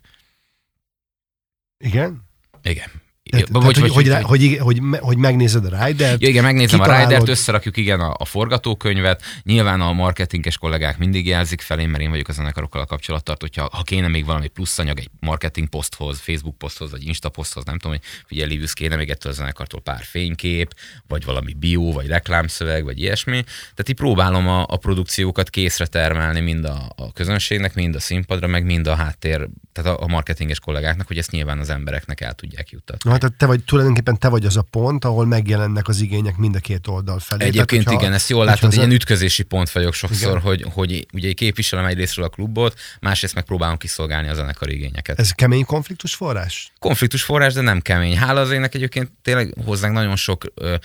[1.78, 2.24] Igen?
[2.62, 3.07] Igen.
[3.30, 6.22] Tehát, vagy, tehát, hogy, hogy, hogy, hogy, hogy, hogy megnézed a Rider-t.
[6.22, 7.06] Ja, igen, megnézem kitalálod.
[7.06, 9.22] a Rider-t, összerakjuk igen a, a forgatókönyvet.
[9.44, 13.70] Nyilván a marketinges kollégák mindig jelzik felém, mert én vagyok a zenekarokkal a kapcsolattartó, hogyha
[13.72, 17.78] ha kéne még valami plusz anyag egy marketing poszthoz, Facebook poszthoz, vagy Insta poszthoz, nem
[17.78, 20.74] tudom, hogy figyelj, Livius, kéne még ettől a zenekartól pár fénykép,
[21.08, 23.44] vagy valami bio, vagy reklámszöveg, vagy ilyesmi.
[23.44, 28.48] Tehát így próbálom a, a produkciókat készre termelni mind a, a közönségnek, mind a színpadra,
[28.48, 32.34] meg mind a háttér, tehát a, a marketinges kollégáknak, hogy ezt nyilván az embereknek el
[32.34, 33.10] tudják juttatni.
[33.22, 36.56] Na, tehát te vagy, tulajdonképpen te vagy az a pont, ahol megjelennek az igények mind
[36.56, 37.44] a két oldal felé.
[37.44, 40.42] Egyébként tehát, hogyha, igen, ezt jól látod, ilyen ütközési pont vagyok sokszor, igen.
[40.42, 45.20] hogy, hogy ugye képviselem egyrésztről a klubot, másrészt meg próbálom kiszolgálni a zenekar igényeket.
[45.20, 46.72] Ez kemény konfliktus forrás?
[46.80, 48.18] Konfliktus forrás, de nem kemény.
[48.18, 50.76] Hála az ének egyébként tényleg hozzánk nagyon sok ö,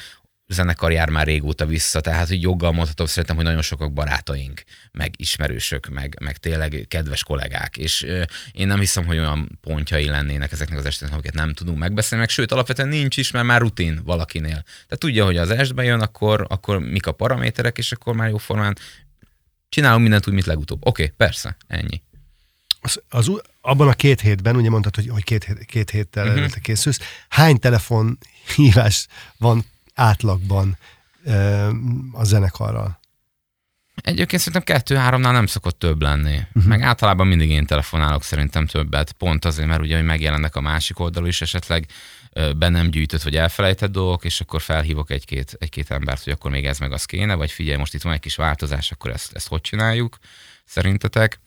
[0.53, 4.62] zenekar jár már régóta vissza, tehát hogy joggal mondhatom, szerintem, hogy nagyon sokak barátaink,
[4.93, 10.07] meg ismerősök, meg, meg tényleg kedves kollégák, és ö, én nem hiszem, hogy olyan pontjai
[10.07, 13.61] lennének ezeknek az esteknek, amiket nem tudunk megbeszélni, meg sőt, alapvetően nincs is, mert már
[13.61, 14.62] rutin valakinél.
[14.73, 18.77] Tehát tudja, hogy az estbe jön, akkor, akkor mik a paraméterek, és akkor már jóformán
[19.69, 20.87] csinálunk mindent úgy, mint legutóbb.
[20.87, 22.03] Oké, okay, persze, ennyi.
[22.81, 26.55] Az, az, abban a két hétben, ugye mondtad, hogy, hogy két, két héttel uh-huh.
[26.62, 28.19] készülsz, hány telefon
[28.57, 30.78] hívás van átlagban
[32.12, 33.00] a zenekarral?
[33.94, 36.37] Egyébként szerintem kettő-háromnál nem szokott több lenni.
[36.37, 36.64] Uh-huh.
[36.64, 39.12] Meg általában mindig én telefonálok szerintem többet.
[39.12, 41.87] Pont azért, mert ugye, hogy megjelennek a másik oldalon is esetleg
[42.57, 46.66] be nem gyűjtött vagy elfelejtett dolgok, és akkor felhívok egy-két, egy-két embert, hogy akkor még
[46.66, 49.48] ez meg az kéne, vagy figyelj, most itt van egy kis változás, akkor ezt, ezt
[49.48, 50.18] hogy csináljuk
[50.64, 51.40] szerintetek.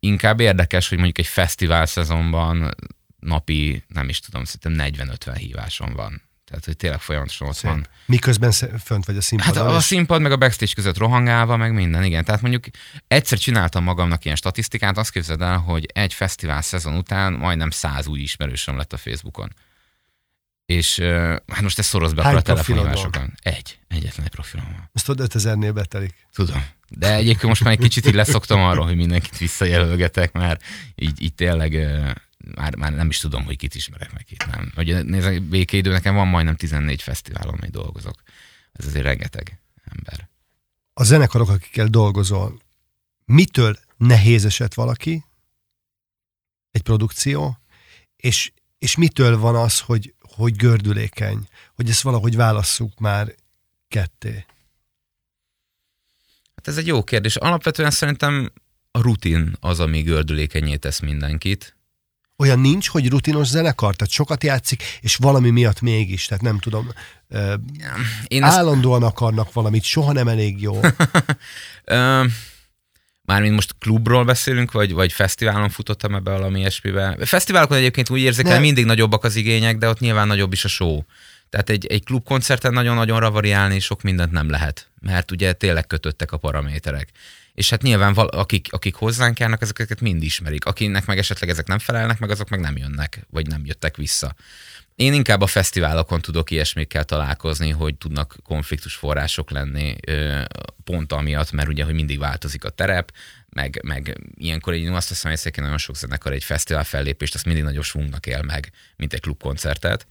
[0.00, 2.74] Inkább érdekes, hogy mondjuk egy fesztivál szezonban
[3.18, 6.22] napi, nem is tudom, szerintem 40-50 hívásom van.
[6.48, 7.86] Tehát, hogy tényleg folyamatosan ott van.
[8.06, 8.50] Miközben
[8.84, 9.54] fönt vagy a színpadon?
[9.54, 12.24] Hát a, a színpad, meg a backstage között rohangálva, meg minden, igen.
[12.24, 12.64] Tehát mondjuk
[13.08, 18.06] egyszer csináltam magamnak ilyen statisztikát, azt képzeld el, hogy egy fesztivál szezon után majdnem száz
[18.06, 19.54] új ismerősöm lett a Facebookon.
[20.66, 20.98] És
[21.46, 23.32] hát most ez szoroz be a telefonívásokon.
[23.42, 23.78] Egy.
[23.88, 24.88] Egyetlen egy profilom van.
[24.92, 26.14] Most tudod, 5000-nél betelik.
[26.32, 26.64] Tudom.
[26.88, 30.62] De egyébként most már egy kicsit így leszoktam arról, hogy mindenkit visszajelölgetek, mert
[30.94, 31.74] így, így tényleg
[32.54, 34.72] már, már nem is tudom, hogy kit ismerek meg itt, nem.
[34.76, 38.22] Ugye nézd, békéidő, nekem van majdnem 14 fesztiválon, amely dolgozok.
[38.72, 40.28] Ez azért rengeteg ember.
[40.92, 42.60] A zenekarok, akikkel dolgozol,
[43.24, 45.24] mitől nehéz esett valaki,
[46.70, 47.58] egy produkció,
[48.16, 53.34] és, és mitől van az, hogy, hogy gördülékeny, hogy ezt valahogy válasszuk már
[53.88, 54.46] ketté?
[56.54, 57.36] Hát ez egy jó kérdés.
[57.36, 58.52] Alapvetően szerintem
[58.90, 61.77] a rutin az, ami gördülékenyé tesz mindenkit
[62.38, 66.88] olyan nincs, hogy rutinos zenekar, tehát sokat játszik, és valami miatt mégis, tehát nem tudom,
[68.26, 69.10] Én állandóan ezt...
[69.10, 70.80] akarnak valamit, soha nem elég jó.
[73.24, 77.16] Mármint most klubról beszélünk, vagy, vagy fesztiválon futottam ebbe valami ilyesmibe.
[77.20, 80.68] Fesztiválokon egyébként úgy érzek, hogy mindig nagyobbak az igények, de ott nyilván nagyobb is a
[80.68, 81.00] show.
[81.50, 86.36] Tehát egy, egy klubkoncerten nagyon-nagyon ravariálni sok mindent nem lehet, mert ugye tényleg kötöttek a
[86.36, 87.08] paraméterek
[87.58, 90.64] és hát nyilván val- akik, akik hozzánk járnak, ezeket mind ismerik.
[90.64, 94.34] Akinek meg esetleg ezek nem felelnek, meg azok meg nem jönnek, vagy nem jöttek vissza.
[94.94, 99.96] Én inkább a fesztiválokon tudok ilyesmikkel találkozni, hogy tudnak konfliktus források lenni
[100.84, 103.12] pont amiatt, mert ugye, hogy mindig változik a terep,
[103.48, 107.64] meg, meg ilyenkor én azt hiszem, hogy nagyon sok zenekar egy fesztivál fellépést, azt mindig
[107.64, 110.06] nagyobb svungnak él meg, mint egy klubkoncertet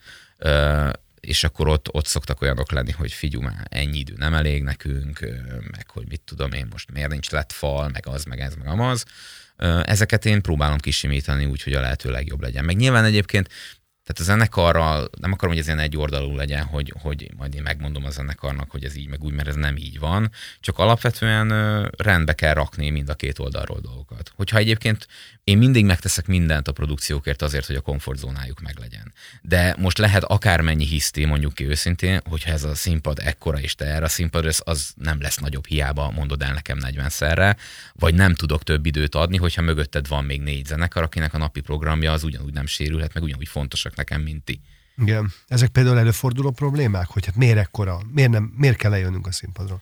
[1.19, 5.19] és akkor ott, ott szoktak olyanok lenni, hogy figyú már ennyi idő nem elég nekünk,
[5.71, 8.67] meg hogy mit tudom én most miért nincs lett fal, meg az, meg ez, meg
[8.67, 9.05] amaz.
[9.83, 12.65] Ezeket én próbálom kisimítani úgy, hogy a lehető legjobb legyen.
[12.65, 13.49] Meg nyilván egyébként
[14.07, 17.61] tehát a zenekarral, nem akarom, hogy ez ilyen egy oldalú legyen, hogy, hogy majd én
[17.61, 21.49] megmondom a zenekarnak, hogy ez így, meg úgy, mert ez nem így van, csak alapvetően
[21.97, 24.31] rendbe kell rakni mind a két oldalról dolgokat.
[24.35, 25.07] Hogyha egyébként
[25.47, 29.13] én mindig megteszek mindent a produkciókért azért, hogy a komfortzónájuk meglegyen.
[29.41, 33.85] De most lehet akármennyi hiszti, mondjuk ki őszintén, hogyha ez a színpad ekkora és te
[33.85, 37.55] erre a az, az nem lesz nagyobb hiába, mondod el nekem 40-szerre,
[37.93, 41.61] vagy nem tudok több időt adni, hogyha mögötted van még négy zenekar, akinek a napi
[41.61, 44.61] programja az ugyanúgy nem sérülhet, meg ugyanúgy fontosak nekem, mint ti.
[44.97, 45.31] Igen.
[45.47, 49.81] Ezek például előforduló problémák, hogy hát miért ekkora, miért, nem, miért kell lejönnünk a színpadról?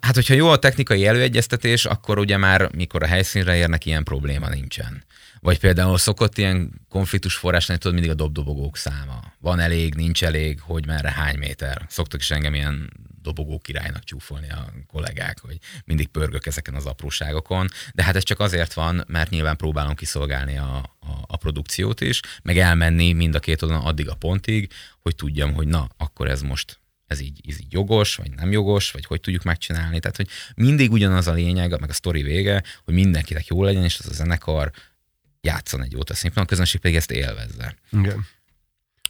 [0.00, 4.48] Hát, hogyha jó a technikai előegyeztetés, akkor ugye már mikor a helyszínre érnek, ilyen probléma
[4.48, 5.04] nincsen.
[5.40, 9.32] Vagy például szokott ilyen konfliktus forrásnál, tudod, mindig a dobdobogók száma.
[9.40, 11.86] Van elég, nincs elég, hogy merre hány méter.
[11.88, 12.90] Szoktak is engem ilyen
[13.22, 18.40] dobogó királynak csúfolni a kollégák, hogy mindig pörgök ezeken az apróságokon, de hát ez csak
[18.40, 23.40] azért van, mert nyilván próbálom kiszolgálni a, a, a produkciót is, meg elmenni mind a
[23.40, 27.60] két oldalon addig a pontig, hogy tudjam, hogy na, akkor ez most ez így, ez
[27.60, 30.00] így jogos, vagy nem jogos, vagy hogy tudjuk megcsinálni.
[30.00, 33.98] Tehát, hogy mindig ugyanaz a lényeg, meg a sztori vége, hogy mindenkinek jó legyen, és
[33.98, 34.70] az a zenekar
[35.40, 37.74] játszon egy jót a színpadon, a közönség pedig ezt élvezze.
[37.92, 38.26] Igen.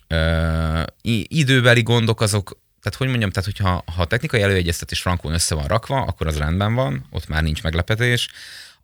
[0.06, 0.82] Ö,
[1.28, 5.66] időbeli gondok azok, tehát hogy mondjam, tehát hogyha ha a technikai előegyeztetés frankon össze van
[5.66, 8.28] rakva, akkor az rendben van, ott már nincs meglepetés.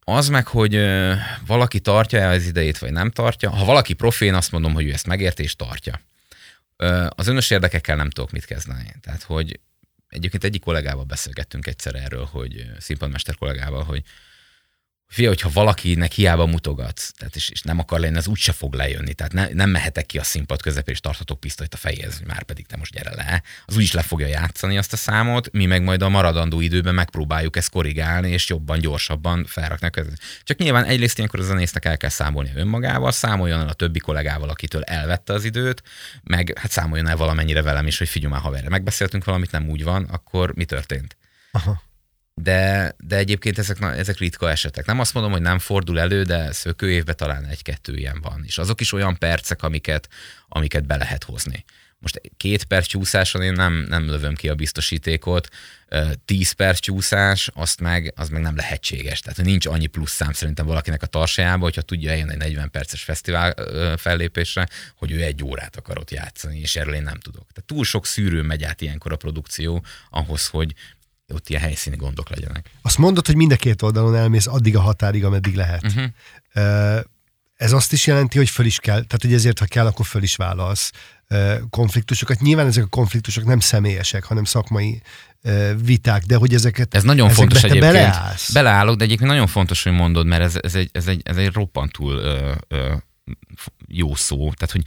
[0.00, 1.14] Az meg, hogy ö,
[1.46, 3.50] valaki tartja az idejét, vagy nem tartja.
[3.50, 6.00] Ha valaki profén, azt mondom, hogy ő ezt megérti és tartja.
[7.08, 8.94] Az önös érdekekkel nem tudok mit kezdeni.
[9.00, 9.60] Tehát, hogy
[10.08, 14.02] egyébként egyik kollégával beszélgettünk egyszer erről, hogy színpadmester kollégával, hogy
[15.14, 19.14] Fia, hogyha valakinek hiába mutogatsz, tehát és, és nem akar lenni, az úgyse fog lejönni.
[19.14, 22.66] Tehát ne, nem mehetek ki a színpad közepén, és tarthatok pisztolyt a fejéhez, már pedig
[22.66, 23.42] te most gyere le.
[23.66, 27.56] Az úgyis le fogja játszani azt a számot, mi meg majd a maradandó időben megpróbáljuk
[27.56, 30.04] ezt korrigálni, és jobban, gyorsabban felrakni a
[30.42, 34.48] Csak nyilván egyrészt ilyenkor a zenésznek el kell számolni önmagával, számoljon el a többi kollégával,
[34.48, 35.82] akitől elvette az időt,
[36.22, 39.84] meg hát számoljon el valamennyire velem is, hogy figyelj már haverre, megbeszéltünk valamit, nem úgy
[39.84, 41.16] van, akkor mi történt?
[41.50, 41.82] Aha
[42.34, 44.86] de, de egyébként ezek, ezek ritka esetek.
[44.86, 48.42] Nem azt mondom, hogy nem fordul elő, de szökő évben talán egy-kettő ilyen van.
[48.46, 50.08] És azok is olyan percek, amiket,
[50.48, 51.64] amiket be lehet hozni.
[51.98, 55.48] Most két perc csúszáson én nem, nem lövöm ki a biztosítékot,
[56.24, 59.20] tíz perc csúszás, azt meg, az meg nem lehetséges.
[59.20, 63.02] Tehát nincs annyi plusz szám szerintem valakinek a tarsajába, hogyha tudja eljönni egy 40 perces
[63.02, 63.54] fesztivál
[63.96, 67.46] fellépésre, hogy ő egy órát akarott játszani, és erről én nem tudok.
[67.52, 70.74] Tehát túl sok szűrő megy át ilyenkor a produkció ahhoz, hogy
[71.32, 72.70] ott ilyen helyszíni gondok legyenek.
[72.82, 75.84] Azt mondod, hogy mind a két oldalon elmész addig a határig, ameddig lehet.
[75.84, 77.00] Uh-huh.
[77.54, 80.22] Ez azt is jelenti, hogy föl is kell, tehát hogy ezért, ha kell, akkor föl
[80.22, 80.90] is válasz
[81.70, 82.40] konfliktusokat.
[82.40, 85.02] Nyilván ezek a konfliktusok nem személyesek, hanem szakmai
[85.84, 87.92] viták, de hogy ezeket Ez nagyon fontos egyébként.
[87.92, 88.52] Beleállsz.
[88.52, 91.52] Beleállok, de egyébként nagyon fontos, hogy mondod, mert ez, ez, egy, ez, egy, ez egy
[91.52, 92.94] roppantul ö, ö,
[93.88, 94.52] jó szó.
[94.52, 94.82] Tehát, hogy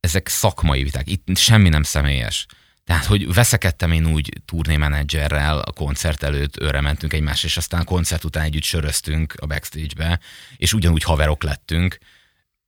[0.00, 1.10] ezek szakmai viták.
[1.10, 2.46] Itt semmi nem személyes.
[2.86, 7.84] Tehát, hogy veszekedtem én úgy turnémenedzserrel a koncert előtt, őre mentünk egymás, és aztán a
[7.84, 10.20] koncert után együtt söröztünk a backstage-be,
[10.56, 11.98] és ugyanúgy haverok lettünk,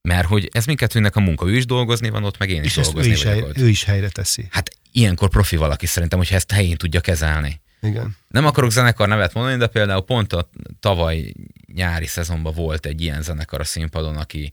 [0.02, 2.84] mert hogy ez mindkettőnek a munka, ő is dolgozni van ott, meg én is és
[2.84, 4.48] dolgozni ő is, hely, ő is helyre teszi.
[4.50, 7.60] Hát ilyenkor profi valaki szerintem, hogyha ezt helyén tudja kezelni.
[7.82, 8.16] Igen.
[8.28, 10.50] Nem akarok zenekar nevet mondani, de például pont a
[10.80, 11.32] tavaly
[11.74, 14.52] nyári szezonban volt egy ilyen zenekar a színpadon, aki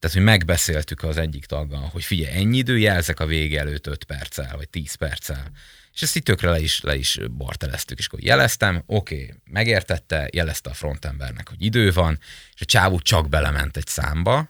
[0.00, 4.04] tehát, hogy megbeszéltük az egyik taggal, hogy figyelj, ennyi idő jelzek a vége előtt 5
[4.04, 5.50] perccel, vagy 10 perccel.
[5.92, 10.28] És ezt itt tökre le is, le is barteleztük, és akkor jeleztem, oké, okay, megértette,
[10.32, 12.18] jelezte a frontembernek, hogy idő van,
[12.54, 14.48] és a csávú csak belement egy számba,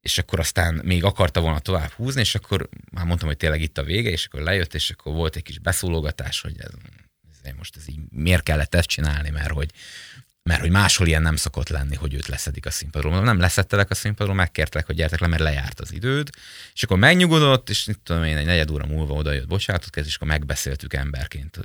[0.00, 3.78] és akkor aztán még akarta volna tovább húzni, és akkor már mondtam, hogy tényleg itt
[3.78, 6.70] a vége, és akkor lejött, és akkor volt egy kis beszólogatás, hogy ez,
[7.42, 9.70] ez most ez így miért kellett ezt csinálni, mert hogy,
[10.42, 13.20] mert hogy máshol ilyen nem szokott lenni, hogy őt leszedik a színpadról.
[13.20, 16.30] Nem leszettelek a színpadról, megkértek, hogy gyertek le, mert lejárt az időd,
[16.74, 20.14] és akkor megnyugodott, és mit tudom én, egy negyed óra múlva oda jött bocsánatot, és
[20.14, 21.60] akkor megbeszéltük emberként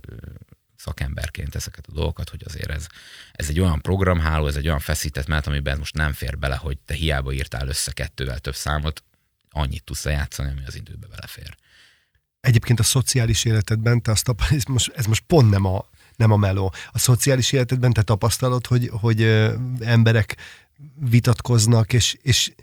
[0.86, 2.88] szakemberként ezeket a dolgokat, hogy azért ez,
[3.32, 6.78] ez egy olyan programháló, ez egy olyan feszített mert amiben most nem fér bele, hogy
[6.78, 9.03] te hiába írtál össze kettővel több számot,
[9.49, 11.55] annyit tudsz játszani, ami az időbe belefér.
[12.39, 15.86] Egyébként a szociális életedben te azt ez most, ez most pont nem a,
[16.18, 16.74] nem a meló.
[16.91, 19.22] A szociális életedben te tapasztalod, hogy, hogy
[19.80, 20.36] emberek
[21.09, 22.53] vitatkoznak, és, és,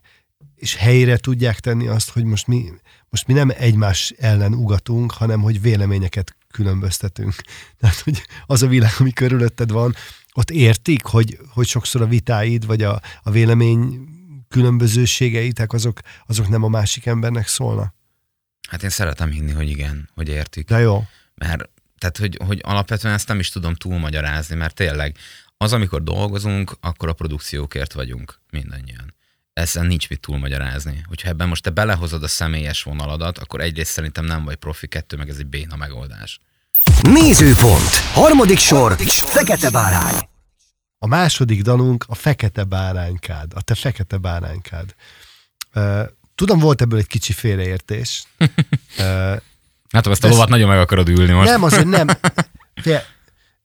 [0.54, 2.72] és helyre tudják tenni azt, hogy most mi,
[3.08, 7.34] most mi nem egymás ellen ugatunk, hanem hogy véleményeket különböztetünk.
[7.80, 9.94] Tehát, hogy az a világ, ami körülötted van,
[10.32, 14.08] ott értik, hogy, hogy sokszor a vitáid, vagy a, a vélemény
[14.48, 17.94] különbözőségeitek, azok, azok nem a másik embernek szólnak?
[18.68, 20.66] Hát én szeretem hinni, hogy igen, hogy értik.
[20.66, 21.04] De jó.
[21.34, 21.70] Mert
[22.02, 25.16] tehát, hogy, hogy alapvetően ezt nem is tudom túlmagyarázni, mert tényleg
[25.56, 29.14] az, amikor dolgozunk, akkor a produkciókért vagyunk mindannyian
[29.52, 31.04] ezzel nincs mit túlmagyarázni.
[31.08, 35.16] Hogyha ebben most te belehozod a személyes vonaladat, akkor egyrészt szerintem nem vagy profi, kettő
[35.16, 36.40] meg ez egy béna megoldás.
[37.02, 37.94] Nézőpont.
[38.12, 38.96] Harmadik sor.
[39.06, 40.28] Fekete bárány.
[40.98, 43.52] A második dalunk a fekete báránykád.
[43.54, 44.94] A te fekete báránykád.
[46.34, 48.24] Tudom, volt ebből egy kicsi félreértés.
[49.92, 51.50] Hát ezt a lovat nagyon meg akarod ülni most.
[51.50, 52.08] Nem, azért nem.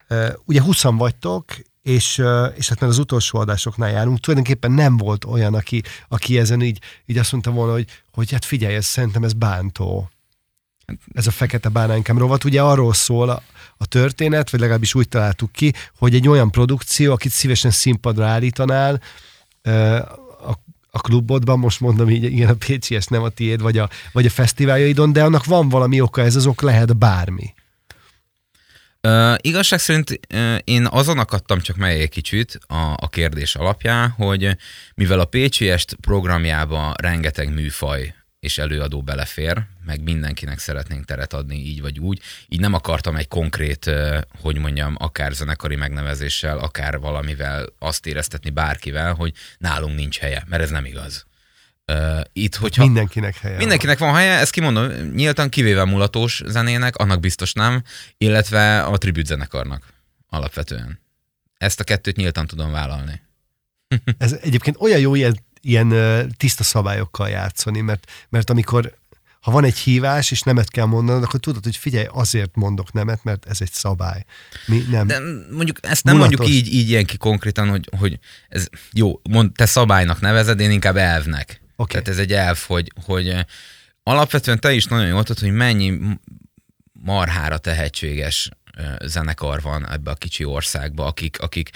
[0.09, 1.45] Uh, ugye 20 vagytok,
[1.87, 2.23] és,
[2.55, 6.79] és hát már az utolsó adásoknál járunk, tulajdonképpen nem volt olyan, aki, aki ezen így,
[7.05, 10.09] így azt mondta volna, hogy, hogy hát figyelj, ez, szerintem ez bántó.
[11.13, 13.41] Ez a fekete báránykám rovat, ugye arról szól a,
[13.77, 19.01] a történet, vagy legalábbis úgy találtuk ki, hogy egy olyan produkció, akit szívesen színpadra állítanál,
[20.45, 20.53] a,
[20.97, 24.25] a klubodban, most mondom így, igen, a Pécsi, ez nem a tiéd, vagy a, vagy
[24.25, 27.53] a fesztiváljaidon, de annak van valami oka, ez az ok lehet bármi.
[29.01, 34.09] Uh, igazság szerint uh, én azon akadtam csak meg egy kicsit a, a kérdés alapján,
[34.09, 34.57] hogy
[34.95, 38.16] mivel a PCS programjába rengeteg műfaj
[38.47, 43.27] és előadó belefér, meg mindenkinek szeretnénk teret adni így vagy úgy, így nem akartam egy
[43.27, 43.91] konkrét,
[44.41, 50.63] hogy mondjam, akár zenekari megnevezéssel, akár valamivel azt éreztetni bárkivel, hogy nálunk nincs helye, mert
[50.63, 51.25] ez nem igaz.
[51.91, 54.13] Uh, itt, hogyha mindenkinek helye Mindenkinek van.
[54.13, 57.83] helye, ezt kimondom, nyíltan kivéve mulatós zenének, annak biztos nem,
[58.17, 59.83] illetve a tribut zenekarnak
[60.29, 60.99] alapvetően.
[61.57, 63.21] Ezt a kettőt nyíltan tudom vállalni.
[64.17, 65.93] Ez egyébként olyan jó ilyen, ilyen
[66.37, 68.97] tiszta szabályokkal játszani, mert, mert amikor
[69.47, 73.23] ha van egy hívás, és nemet kell mondanod, akkor tudod, hogy figyelj, azért mondok nemet,
[73.23, 74.25] mert ez egy szabály.
[74.65, 75.07] Mi nem.
[75.07, 75.19] De
[75.51, 76.37] mondjuk ezt nem Mulatos.
[76.37, 80.71] mondjuk így, így ilyen ki konkrétan, hogy, hogy ez jó, mond, te szabálynak nevezed, én
[80.71, 81.61] inkább elvnek.
[81.75, 82.01] Okay.
[82.01, 83.45] Tehát ez egy elf, hogy, hogy
[84.03, 85.99] alapvetően te is nagyon jól tudod, hogy mennyi
[86.91, 91.69] marhára tehetséges eh, zenekar van ebbe a kicsi országba, akik, akik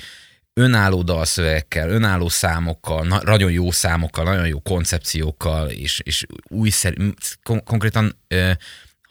[0.54, 7.64] önálló dalszövegekkel, önálló számokkal, na, nagyon jó számokkal, nagyon jó koncepciókkal, és, és újszerű, kon-
[7.64, 8.52] konkrétan ö,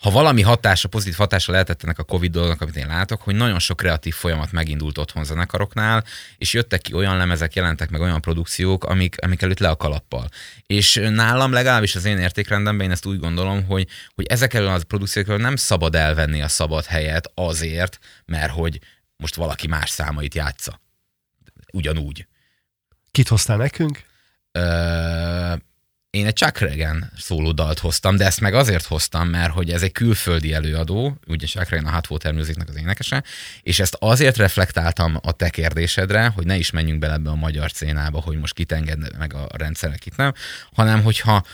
[0.00, 3.58] ha valami hatása, pozitív hatása lehetett ennek a Covid dolognak, amit én látok, hogy nagyon
[3.58, 6.04] sok kreatív folyamat megindult otthon zenekaroknál,
[6.36, 10.28] és jöttek ki olyan lemezek, jelentek meg olyan produkciók, amik, amik előtt le a kalappal.
[10.66, 14.82] És nálam legalábbis az én értékrendemben én ezt úgy gondolom, hogy, hogy ezek elől az
[14.82, 18.78] produkciókról nem szabad elvenni a szabad helyet azért, mert hogy
[19.16, 20.80] most valaki más számait játsza.
[21.72, 22.26] Ugyanúgy.
[23.10, 24.02] Kit hoztál nekünk?
[24.52, 25.54] Ö,
[26.10, 29.92] én egy Chuck Reagan szólódalt hoztam, de ezt meg azért hoztam, mert hogy ez egy
[29.92, 33.24] külföldi előadó, ugye Chuck Reagan a Hot Water Musicnak az énekese,
[33.62, 37.70] és ezt azért reflektáltam a te kérdésedre, hogy ne is menjünk bele ebbe a magyar
[37.70, 40.32] szénába, hogy most kit enged meg a rendszerek, kit nem,
[40.72, 41.44] hanem hogyha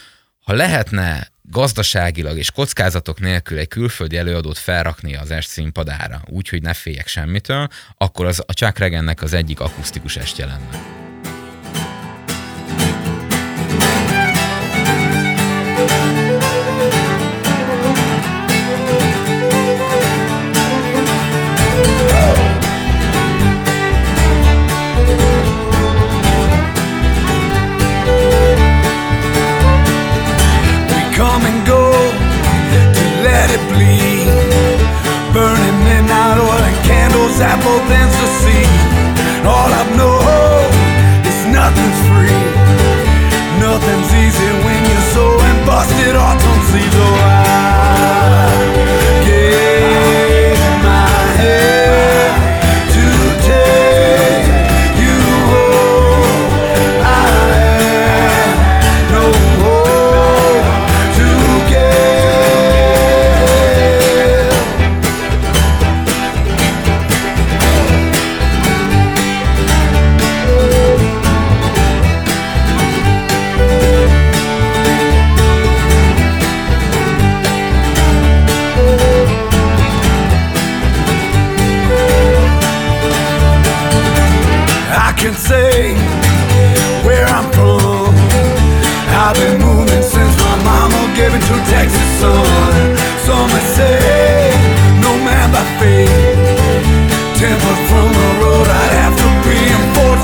[0.44, 6.74] ha lehetne gazdaságilag és kockázatok nélkül egy külföldi előadót felrakni az est színpadára, úgyhogy ne
[6.74, 7.68] féljek semmitől,
[7.98, 11.05] akkor az a Chuck Reagannek az egyik akusztikus estje lenne.
[37.40, 38.64] Apple things to see.
[39.44, 40.18] All I know
[41.28, 42.42] is nothing's free.
[43.60, 45.24] Nothing's easy when you're so
[45.66, 46.96] busted off on sleeves.
[46.96, 47.85] Oh, I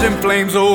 [0.00, 0.54] In flames.
[0.56, 0.71] Oh.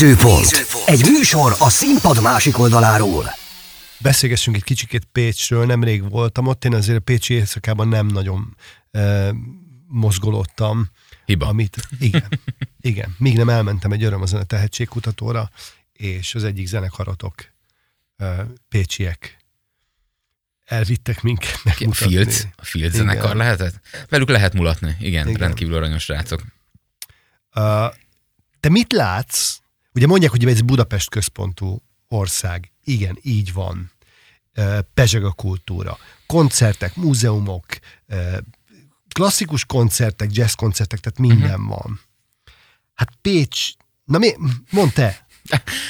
[0.00, 0.50] Nézőpont.
[0.50, 0.88] Nézőpont.
[0.88, 3.34] Egy műsor a színpad másik oldaláról.
[3.98, 8.56] Beszélgessünk egy kicsikét Pécsről, nemrég voltam ott, én azért a Pécsi éjszakában nem nagyon
[8.90, 9.34] e,
[9.86, 10.90] mozgolódtam.
[11.24, 11.46] Hiba.
[11.46, 12.40] Amit, igen,
[12.80, 15.50] igen, míg nem elmentem egy öröm a tehetségkutatóra,
[15.92, 17.34] és az egyik zenekaratok,
[18.16, 19.36] e, pécsiek,
[20.64, 22.14] elvittek minket megmutatni.
[22.14, 23.36] Fields, a Fields zenekar Igen.
[23.36, 23.80] lehetett?
[24.08, 25.40] Velük lehet mulatni, igen, Igen.
[25.40, 26.42] rendkívül aranyos srácok.
[27.54, 27.94] Uh,
[28.60, 29.64] te mit látsz?
[29.96, 32.72] Ugye mondják, hogy ez Budapest központú ország.
[32.84, 33.90] Igen, így van.
[34.94, 35.98] Pezseg a kultúra.
[36.26, 37.66] Koncertek, múzeumok,
[39.12, 41.68] klasszikus koncertek, jazz koncertek, tehát minden uh-huh.
[41.68, 42.00] van.
[42.94, 43.70] Hát Pécs,
[44.04, 44.34] na mi,
[44.70, 45.26] mondd te,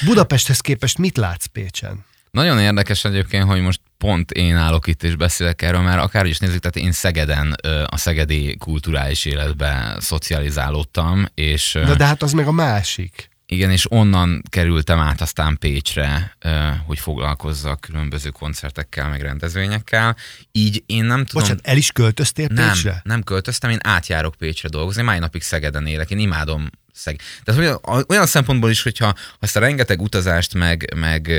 [0.05, 2.05] Budapesthez képest mit látsz Pécsen?
[2.31, 6.39] Nagyon érdekes egyébként, hogy most pont én állok itt és beszélek erről, mert akár is
[6.39, 7.55] nézzük, tehát én Szegeden
[7.85, 13.29] a szegedi kulturális életbe szocializálódtam, és Na de hát az meg a másik.
[13.49, 16.37] Igen, és onnan kerültem át aztán Pécsre,
[16.85, 20.15] hogy foglalkozzak különböző koncertekkel, meg rendezvényekkel.
[20.51, 21.41] Így én nem tudom...
[21.41, 23.01] Bocsánat, el is költöztél nem, Pécsre?
[23.03, 27.21] nem költöztem, én átjárok Pécsre dolgozni, mai napig Szegeden élek, én imádom Szeg.
[27.43, 31.31] Tehát olyan, olyan szempontból is, hogyha azt a rengeteg utazást, meg, meg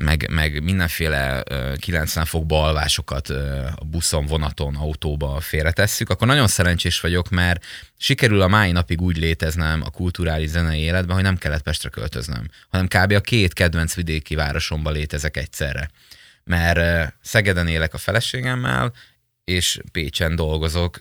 [0.00, 1.42] meg, meg mindenféle
[1.76, 3.28] 90 fokba alvásokat
[3.76, 7.64] a buszon, vonaton, autóba félretesszük, akkor nagyon szerencsés vagyok, mert
[7.98, 12.50] sikerül a mai napig úgy léteznem a kulturális zenei életben, hogy nem kellett Pestre költöznöm,
[12.68, 13.12] hanem kb.
[13.12, 15.90] a két kedvenc vidéki városomban létezek egyszerre.
[16.44, 18.92] Mert Szegeden élek a feleségemmel,
[19.44, 20.98] és Pécsen dolgozok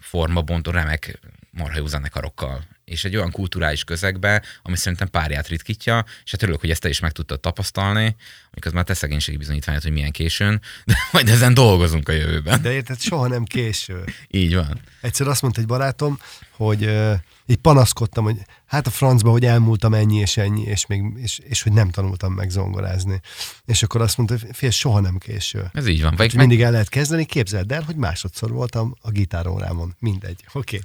[0.00, 1.18] formabontó remek
[1.50, 6.70] marhajú zenekarokkal és egy olyan kulturális közegbe, ami szerintem párját ritkítja, és hát örülök, hogy
[6.70, 8.16] ezt te is meg tudtad tapasztalni,
[8.50, 12.62] miközben te szegénységi bizonyítványot, hogy milyen későn, de majd ezen dolgozunk a jövőben.
[12.62, 14.04] De érted, soha nem késő.
[14.28, 14.80] Így van.
[15.00, 16.18] Egyszer azt mondta egy barátom,
[16.50, 17.14] hogy uh,
[17.46, 18.36] így panaszkodtam, hogy
[18.72, 22.32] hát a francba, hogy elmúltam ennyi és ennyi, és, még, és, és hogy nem tanultam
[22.32, 23.20] meg zongorázni.
[23.64, 25.70] És akkor azt mondta, hogy fél, soha nem késő.
[25.72, 26.14] Ez így van.
[26.16, 26.46] Vagy meg...
[26.46, 29.96] Mindig el lehet kezdeni, képzeld el, hogy másodszor voltam a gitárórámon.
[29.98, 30.44] Mindegy.
[30.52, 30.80] Oké.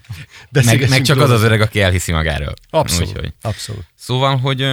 [0.49, 0.77] Okay.
[0.77, 2.53] Meg, meg csak az az öreg, aki elhiszi magáról.
[2.69, 3.07] Abszolút.
[3.07, 3.33] Úgyhogy.
[3.41, 3.85] Abszolút.
[3.95, 4.65] Szóval, hogy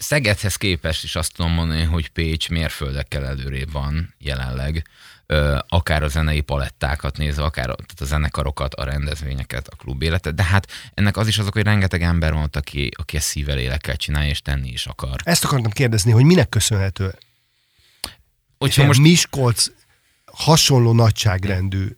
[0.00, 4.88] Szegedhez képest is azt tudom mondani, hogy Pécs mérföldekkel előrébb van jelenleg
[5.68, 10.42] akár a zenei palettákat nézve, akár tehát a zenekarokat, a rendezvényeket, a klub életet, de
[10.42, 13.96] hát ennek az is azok, hogy rengeteg ember van ott, aki, aki ezt szívvel, élekkel
[13.96, 15.20] csinálja, és tenni is akar.
[15.22, 17.14] Ezt akartam kérdezni, hogy minek köszönhető?
[18.58, 19.66] Hogyha most Miskolc
[20.24, 21.96] hasonló nagyságrendű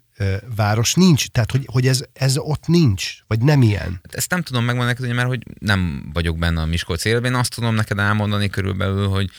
[0.57, 4.01] város nincs, tehát hogy, hogy ez, ez ott nincs, vagy nem ilyen.
[4.03, 7.55] Hát ezt nem tudom megmondani neked, mert hogy nem vagyok benne a Miskolc élben, azt
[7.55, 9.31] tudom neked elmondani körülbelül, hogy,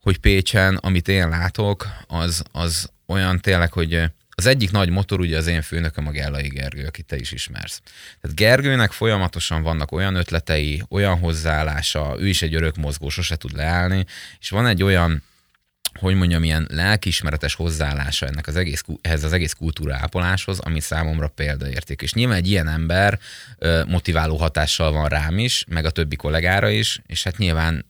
[0.00, 5.38] hogy Pécsen, amit én látok, az, az olyan tényleg, hogy az egyik nagy motor ugye
[5.38, 7.82] az én főnököm a Gellai Gergő, akit te is ismersz.
[8.20, 13.56] Tehát Gergőnek folyamatosan vannak olyan ötletei, olyan hozzáállása, ő is egy örök mozgó, sose tud
[13.56, 14.06] leállni,
[14.40, 15.22] és van egy olyan
[15.94, 21.28] hogy mondjam, ilyen lelkiismeretes hozzáállása ennek az egész, ehhez az egész kultúra ápoláshoz, ami számomra
[21.28, 22.02] példaérték.
[22.02, 23.18] És nyilván egy ilyen ember
[23.86, 27.84] motiváló hatással van rám is, meg a többi kollégára is, és hát nyilván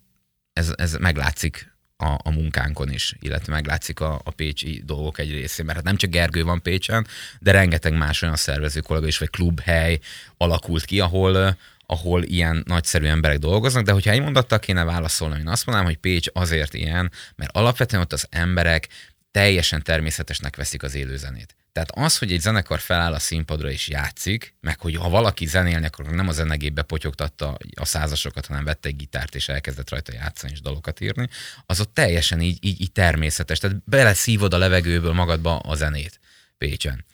[0.53, 5.65] ez, ez meglátszik a, a munkánkon is, illetve meglátszik a, a pécsi dolgok egy részén,
[5.65, 7.07] mert hát nem csak Gergő van Pécsen,
[7.39, 9.99] de rengeteg más olyan szervező kollega is, vagy klubhely
[10.37, 11.57] alakult ki, ahol,
[11.91, 16.01] ahol ilyen nagyszerű emberek dolgoznak, de hogyha egy mondattal kéne válaszolni, én azt mondanám, hogy
[16.01, 18.89] Pécs azért ilyen, mert alapvetően ott az emberek
[19.31, 21.55] teljesen természetesnek veszik az élőzenét.
[21.73, 25.87] Tehát az, hogy egy zenekar feláll a színpadra és játszik, meg hogy ha valaki zenélni,
[25.87, 30.53] akkor nem a zenegépbe potyogtatta a százasokat, hanem vette egy gitárt és elkezdett rajta játszani
[30.53, 31.29] és dalokat írni,
[31.67, 33.59] az ott teljesen így, így, így természetes.
[33.59, 36.21] Tehát beleszívod a levegőből magadba a zenét
[36.59, 37.05] Pécsen.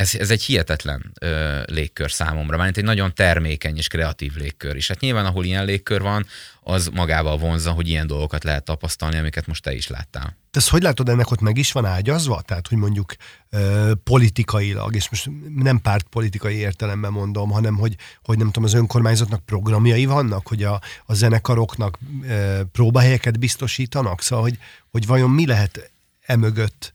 [0.00, 4.88] Ez, ez egy hihetetlen ö, légkör számomra, mert egy nagyon termékeny és kreatív légkör is.
[4.88, 6.26] Hát nyilván, ahol ilyen légkör van,
[6.62, 10.36] az magával vonza, hogy ilyen dolgokat lehet tapasztalni, amiket most te is láttál.
[10.50, 12.42] Te ezt hogy látod, ennek ott meg is van ágyazva?
[12.42, 13.14] Tehát, hogy mondjuk
[13.50, 19.44] ö, politikailag, és most nem pártpolitikai értelemben mondom, hanem hogy, hogy nem tudom, az önkormányzatnak
[19.44, 24.58] programjai vannak, hogy a, a zenekaroknak ö, próbahelyeket biztosítanak, szóval, hogy,
[24.90, 25.90] hogy vajon mi lehet
[26.20, 26.92] emögött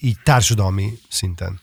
[0.00, 1.60] így társadalmi szinten?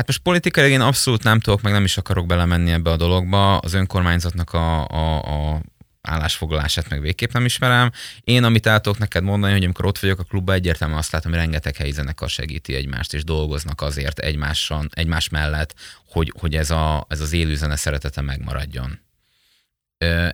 [0.00, 3.58] Hát most politikai én abszolút nem tudok, meg nem is akarok belemenni ebbe a dologba.
[3.58, 5.60] Az önkormányzatnak a, a, a
[6.00, 7.90] állásfoglalását meg végképp nem ismerem.
[8.20, 11.30] Én, amit el tudok neked mondani, hogy amikor ott vagyok a klubban, egyértelműen azt látom,
[11.30, 15.74] hogy rengeteg helyi zenekar segíti egymást, és dolgoznak azért egymáson, egymás mellett,
[16.08, 18.98] hogy, hogy ez, a, ez az élőzene szeretete megmaradjon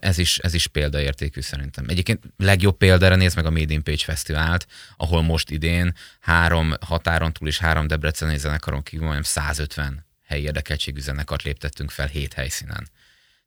[0.01, 1.85] ez is, ez is példaértékű szerintem.
[1.89, 7.33] Egyébként legjobb példára nézd meg a Made in Page Fesztivált, ahol most idén három határon
[7.33, 12.89] túl és három debreceni zenekaron kívül majdnem 150 helyi érdekeltségű zenekart léptettünk fel hét helyszínen.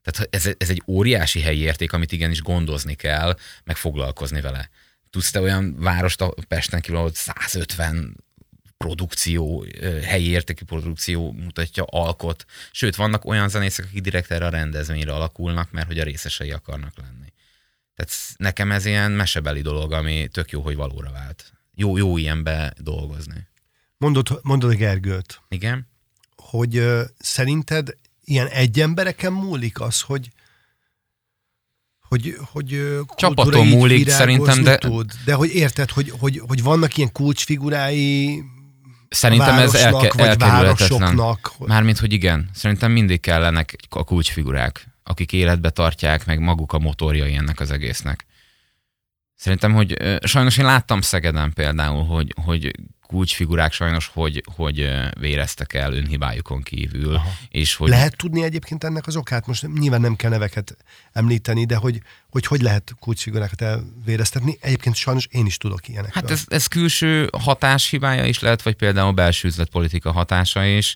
[0.02, 4.70] Tehát ez, ez egy óriási helyi érték, amit igenis gondozni kell, meg foglalkozni vele.
[5.10, 8.16] Tudsz te olyan várost a Pesten kívül, ahol 150
[8.84, 9.66] produkció,
[10.04, 12.46] helyi értékű produkció mutatja, alkot.
[12.72, 16.94] Sőt, vannak olyan zenészek, akik direkt erre a rendezvényre alakulnak, mert hogy a részesei akarnak
[16.98, 17.34] lenni.
[17.96, 21.54] Tehát nekem ez ilyen mesebeli dolog, ami tök jó, hogy valóra vált.
[21.76, 23.48] Jó, jó ilyenbe dolgozni.
[23.98, 25.42] Mondod, mondod a Gergőt.
[25.50, 25.88] Igen.
[26.36, 30.32] Hogy uh, szerinted ilyen egy embereken múlik az, hogy
[32.10, 34.78] hogy, hogy Csapaton múlik szerintem, de...
[34.78, 38.44] Tud, de hogy érted, hogy, hogy, hogy vannak ilyen kulcsfigurái
[39.10, 41.38] Szerintem ez elke, elkerülhetetlen.
[41.60, 42.50] Mármint, hogy igen.
[42.54, 48.26] Szerintem mindig kellenek a kulcsfigurák, akik életbe tartják, meg maguk a motorjai ennek az egésznek.
[49.36, 52.72] Szerintem, hogy sajnos én láttam Szegeden például, hogy, hogy
[53.10, 54.90] kulcsfigurák sajnos, hogy, hogy
[55.20, 57.16] véreztek el önhibájukon kívül.
[57.16, 57.30] Aha.
[57.50, 57.90] És hogy...
[57.90, 59.48] Lehet tudni egyébként ennek az okát?
[59.48, 60.78] Most nyilván nem kell neveket
[61.12, 64.58] említeni, de hogy hogy, hogy lehet kulcsfigurákat elvéreztetni?
[64.62, 66.24] Egyébként sajnos én is tudok ilyenekről.
[66.24, 70.96] Hát ez, ez külső hatás hibája is lehet, vagy például belső üzletpolitika hatása is.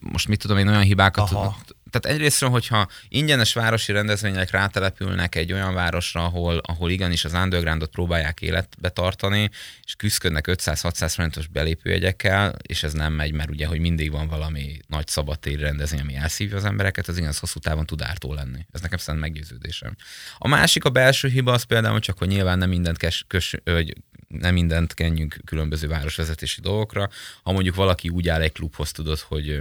[0.00, 1.56] Most mit tudom én, olyan hibákat Aha
[1.92, 7.90] tehát egyrésztről, hogyha ingyenes városi rendezvények rátelepülnek egy olyan városra, ahol, ahol igenis az undergroundot
[7.90, 9.50] próbálják életbe tartani,
[9.84, 14.78] és küzdködnek 500-600 forintos belépőjegyekkel, és ez nem megy, mert ugye, hogy mindig van valami
[14.86, 18.66] nagy szabadtéri rendezvény, ami elszívja az embereket, az igaz hosszú távon tud ártó lenni.
[18.72, 19.96] Ez nekem szerint meggyőződésem.
[20.38, 23.94] A másik, a belső hiba az például csak, hogy nyilván nem mindent, kes, kös, hogy
[24.28, 27.08] nem mindent kenjünk különböző városvezetési dolgokra.
[27.42, 29.60] Ha mondjuk valaki úgy áll egy klubhoz, tudod, hogy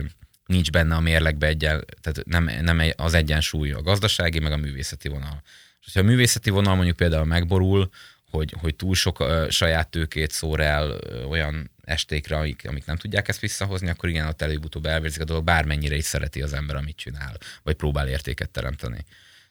[0.51, 5.09] nincs benne a mérlegbe egyen, tehát nem, nem az egyensúly a gazdasági, meg a művészeti
[5.09, 5.41] vonal.
[5.85, 7.89] És ha a művészeti vonal mondjuk például megborul,
[8.29, 12.95] hogy, hogy túl sok uh, saját tőkét szór el uh, olyan estékre, amik, amik nem
[12.95, 16.75] tudják ezt visszahozni, akkor igen, ott előbb-utóbb elvérzik a dolog, bármennyire is szereti az ember,
[16.75, 19.05] amit csinál, vagy próbál értéket teremteni.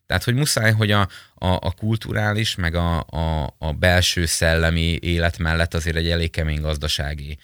[0.07, 1.01] Tehát, hogy muszáj, hogy a,
[1.35, 6.61] a, a kulturális, meg a, a, a belső szellemi élet mellett azért egy elég kemény
[6.61, 7.39] gazdasági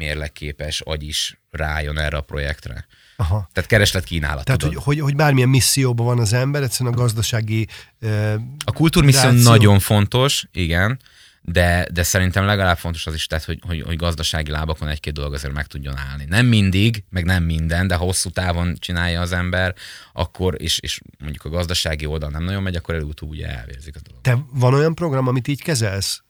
[0.00, 2.86] mérlegképes agy is rájön erre a projektre.
[3.16, 3.48] Aha.
[3.52, 4.44] Tehát kereslet kínálat.
[4.44, 7.66] Tehát, hogy, hogy, hogy bármilyen misszióban van az ember, egyszerűen a gazdasági...
[8.00, 8.34] Uh,
[8.64, 11.00] a kultúrmisszió nagyon fontos, igen,
[11.42, 15.34] de, de szerintem legalább fontos az is, tehát, hogy, hogy, hogy gazdasági lábakon egy-két dolog
[15.34, 16.24] azért meg tudjon állni.
[16.28, 19.74] Nem mindig, meg nem minden, de ha hosszú távon csinálja az ember,
[20.12, 24.00] akkor, és, és mondjuk a gazdasági oldal nem nagyon megy, akkor előbb-utóbb ugye elvérzik a
[24.02, 24.20] dolog.
[24.22, 26.22] Te van olyan program, amit így kezelsz?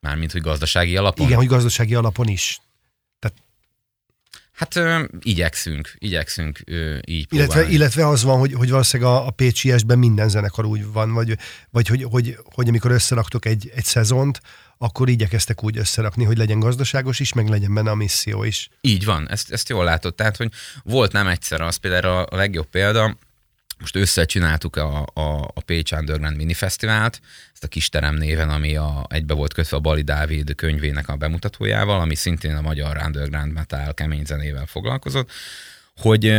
[0.00, 1.26] Mármint, hogy gazdasági alapon?
[1.26, 2.60] Igen, hogy gazdasági alapon is.
[4.54, 9.30] Hát ö, igyekszünk, igyekszünk ö, így illetve, illetve az van, hogy, hogy valószínűleg a, a
[9.30, 11.36] Pécsi esben minden zenekar úgy van, vagy,
[11.70, 14.40] vagy hogy, hogy, hogy amikor összeraktok egy, egy szezont,
[14.78, 18.68] akkor igyekeztek úgy összerakni, hogy legyen gazdaságos is, meg legyen benne a misszió is.
[18.80, 20.14] Így van, ezt, ezt jól látod.
[20.14, 20.52] Tehát, hogy
[20.82, 23.16] volt nem egyszer az, például a legjobb példa,
[23.78, 27.20] most összecsináltuk a, a, a Pécs Underground Mini Fesztivált,
[27.52, 32.00] ezt a Kisterem néven, ami a, egybe volt kötve a Bali Dávid könyvének a bemutatójával,
[32.00, 35.30] ami szintén a magyar underground metal kemény zenével foglalkozott,
[35.96, 36.32] hogy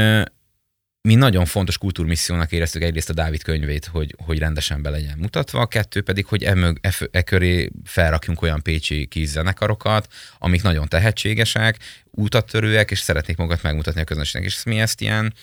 [1.05, 5.59] mi nagyon fontos kultúrmissziónak éreztük egyrészt a Dávid könyvét, hogy, hogy rendesen be legyen mutatva,
[5.59, 11.77] a kettő pedig, hogy e, e, e köré felrakjunk olyan pécsi zenekarokat, amik nagyon tehetségesek,
[12.11, 14.49] útattörőek, és szeretnék magukat megmutatni a közönségnek.
[14.49, 15.33] És mi ezt ilyen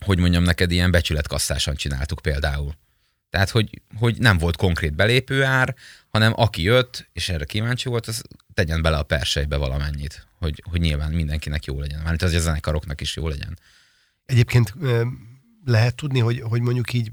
[0.00, 2.74] hogy mondjam neked, ilyen becsületkasszásan csináltuk például.
[3.30, 5.74] Tehát, hogy, hogy nem volt konkrét belépőár,
[6.08, 8.22] hanem aki jött, és erre kíváncsi volt, az
[8.54, 11.98] tegyen bele a persejbe valamennyit, hogy, hogy nyilván mindenkinek jó legyen.
[11.98, 13.58] Mármint az a zenekaroknak is jó legyen.
[14.26, 14.74] Egyébként
[15.64, 17.10] lehet tudni, hogy, hogy mondjuk így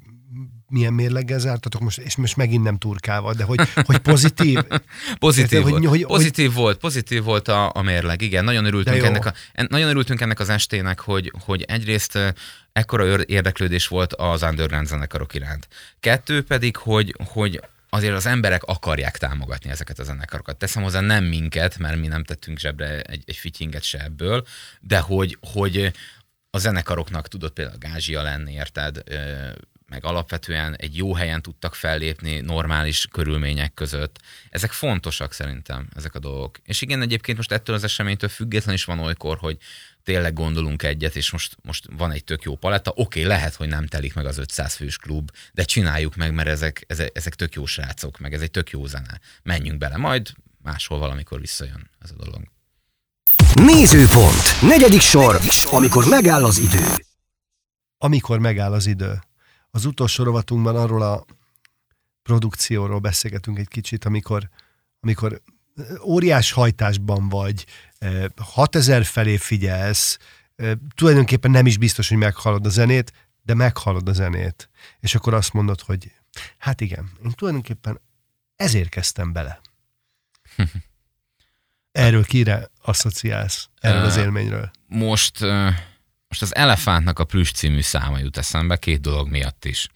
[0.72, 4.60] milyen mérleggel zártatok most, és most megint nem turkával, de hogy, hogy pozitív?
[5.20, 5.86] pozitív, Érte, volt.
[5.86, 6.56] Hogy, hogy, pozitív hogy...
[6.56, 8.44] volt, pozitív volt a, a mérleg, igen.
[8.44, 9.34] Nagyon örültünk, ennek a,
[9.68, 12.36] nagyon örültünk ennek az estének, hogy, hogy egyrészt
[12.74, 15.68] ekkora érdeklődés volt az underground zenekarok iránt.
[16.00, 20.58] Kettő pedig, hogy, hogy azért az emberek akarják támogatni ezeket a zenekarokat.
[20.58, 24.46] Teszem hozzá nem minket, mert mi nem tettünk zsebre egy, egy fityinget se ebből,
[24.80, 25.92] de hogy, hogy
[26.50, 29.04] a zenekaroknak tudott például gázsia lenni, érted?
[29.92, 34.20] meg alapvetően egy jó helyen tudtak fellépni normális körülmények között.
[34.50, 36.58] Ezek fontosak szerintem, ezek a dolgok.
[36.66, 39.58] És igen, egyébként most ettől az eseménytől független is van olykor, hogy
[40.04, 42.90] tényleg gondolunk egyet, és most, most van egy tök jó paletta.
[42.90, 46.48] Oké, okay, lehet, hogy nem telik meg az 500 fős klub, de csináljuk meg, mert
[46.48, 49.20] ezek, ezek, ezek tök jó srácok, meg ez egy tök jó zene.
[49.44, 50.32] Menjünk bele, majd
[50.64, 52.44] máshol valamikor visszajön ez a dolog.
[53.54, 54.62] Nézőpont.
[54.62, 55.40] Negyedik sor,
[55.72, 56.86] amikor megáll az idő.
[57.98, 59.20] Amikor megáll az idő.
[59.72, 61.26] Az utolsó rovatunkban arról a
[62.24, 64.50] produkcióról beszélgetünk egy kicsit, amikor,
[65.00, 65.42] amikor
[66.04, 67.66] óriás hajtásban vagy,
[68.38, 70.18] 6000 felé figyelsz,
[70.96, 73.14] tulajdonképpen nem is biztos, hogy meghallod a zenét,
[73.44, 74.70] de meghallod a zenét.
[75.00, 76.12] És akkor azt mondod, hogy
[76.58, 78.02] hát igen, én tulajdonképpen
[78.56, 79.62] ezért kezdtem bele.
[81.92, 83.70] Erről kire asszociálsz?
[83.80, 84.72] Erről az élményről?
[84.88, 85.40] Most,
[86.28, 89.88] most az Elefántnak a Plüss című száma jut eszembe, két dolog miatt is.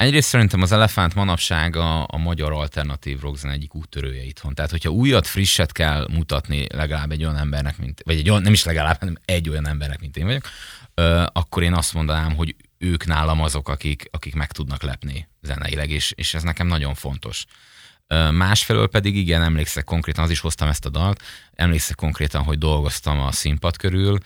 [0.00, 4.54] Egyrészt szerintem az Elefánt manapság a, a magyar alternatív rockzen egyik úttörője itthon.
[4.54, 8.52] Tehát, hogyha újat, frisset kell mutatni legalább egy olyan embernek, mint, vagy egy olyan, nem
[8.52, 10.44] is legalább, hanem egy olyan embernek, mint én vagyok,
[10.94, 15.90] ö, akkor én azt mondanám, hogy ők nálam azok, akik, akik meg tudnak lepni zeneileg,
[15.90, 17.44] és, és ez nekem nagyon fontos.
[18.30, 21.22] Másfelől pedig igen, emlékszek konkrétan, az is hoztam ezt a dalt,
[21.54, 24.18] emlékszek konkrétan, hogy dolgoztam a színpad körül,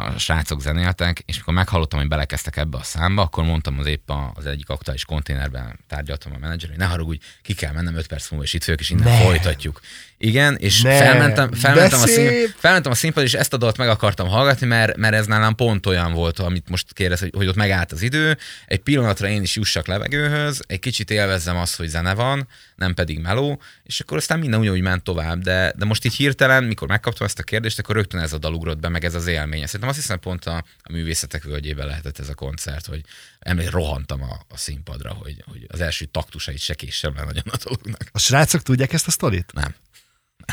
[0.00, 4.10] a srácok zenéltek, és amikor meghallottam, hogy belekezdtek ebbe a számba, akkor mondtam az épp
[4.34, 8.30] az egyik aktuális konténerben tárgyaltam a menedzser, hogy ne haragudj, ki kell mennem 5 perc
[8.30, 9.18] múlva, és itt vagyok, és innen ne.
[9.18, 9.80] folytatjuk.
[10.20, 10.96] Igen, és ne.
[10.96, 14.96] felmentem, felmentem, a szín, felmentem a színpad, és ezt a dalt meg akartam hallgatni, mert,
[14.96, 18.38] mert ez nálam pont olyan volt, amit most kérdez, hogy, hogy ott megállt az idő,
[18.66, 23.18] egy pillanatra én is jussak levegőhöz, egy kicsit élvezzem azt, hogy zene van, nem pedig
[23.18, 27.26] meló, és akkor aztán minden ugyanúgy ment tovább, de, de most így hirtelen, mikor megkaptam
[27.26, 29.66] ezt a kérdést, akkor rögtön ez a dal ugrott be, meg ez az élmény.
[29.66, 33.00] Szerintem azt hiszem pont a, a művészetek völgyében lehetett ez a koncert, hogy
[33.38, 37.56] emlék, rohantam a, a színpadra, hogy, hogy az első taktusait se késsem le nagyon a
[37.64, 38.08] dolognak.
[38.12, 39.52] A srácok tudják ezt a sztorit?
[39.52, 39.74] Nem.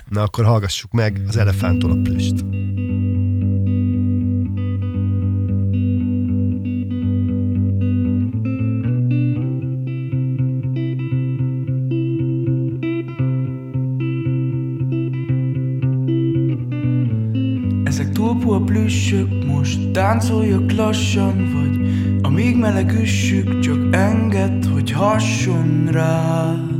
[0.10, 2.46] Na akkor hallgassuk meg az elefántól a plüst.
[17.84, 21.76] Ezek túlpó a plüssök, most táncoljak lassan, vagy
[22.22, 26.75] amíg meleg üssük, csak enged, hogy hasson rád.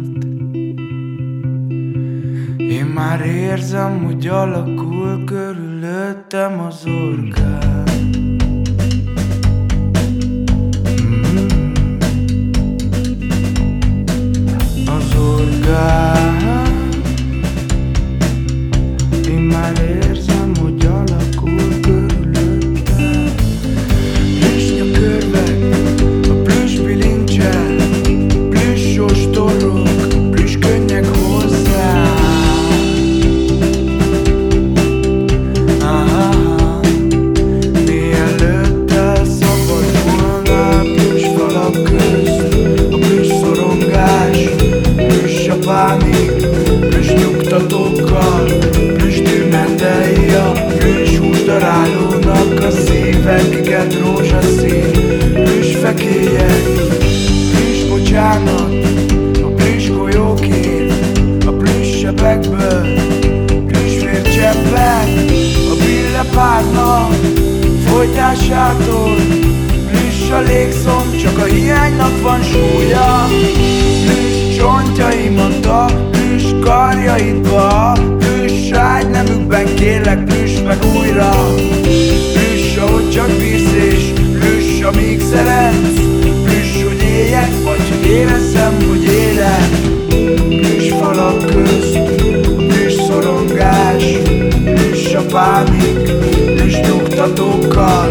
[2.96, 7.84] Már érzem, hogy alakul körülöttem az orgán.
[11.02, 11.48] Mm.
[14.88, 16.44] Az orgán.
[19.30, 20.05] Én már érzem,
[68.46, 69.16] Folytásától
[69.90, 73.28] Plüss a légszom, csak a hiánynak van súlya.
[74.06, 77.98] Plüss csontjaimat a plüss karjaidba.
[78.18, 81.54] Plüss ágynemükben kérlek, plüss meg újra.
[82.34, 84.04] Plüss, ahogy csak bírsz és
[84.40, 86.00] plüss, amíg szeretsz.
[86.44, 89.70] Plüss, hogy éljek, vagy hogy érezzem, hogy élek.
[90.48, 92.00] Plüss falak közt,
[92.68, 94.04] plüss szorongás
[94.64, 96.35] Plüss a pánik,
[97.16, 98.10] plüss nyugtatókkal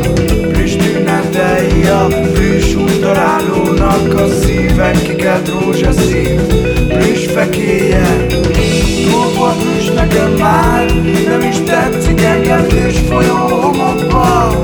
[0.49, 6.41] Plüss tünetei a plüss útdarálónak A szíven kikelt rózsaszín,
[6.89, 8.27] plüss fekélye
[9.11, 10.87] Túl volt plüss nekem már,
[11.29, 14.63] nem is tetszik engem plüss folyó homokba.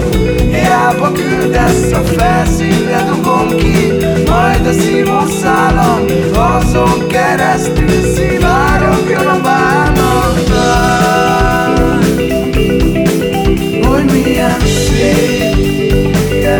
[0.51, 3.93] Hiába küldesz a felszínre dugom ki
[4.29, 9.27] Majd a szívószálam azon keresztül szivárogjon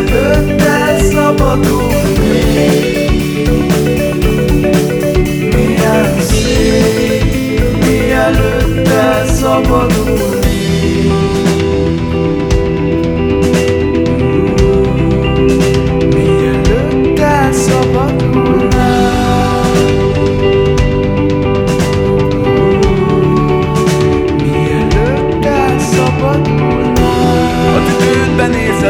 [0.01, 2.39] mielőtte szabadulni
[5.55, 10.30] Milyen szép, mielőtte szabadulni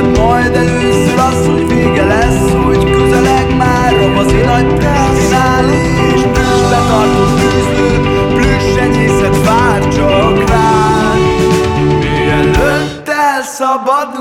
[0.02, 6.62] nézed majd először az, hogy vége lesz Hogy közeleg már a bazi nagy terminális Plüss
[6.70, 11.20] betartott tűzlő, plüss enyészet vár csak rád
[12.00, 14.21] Mielőtt elszabadulnál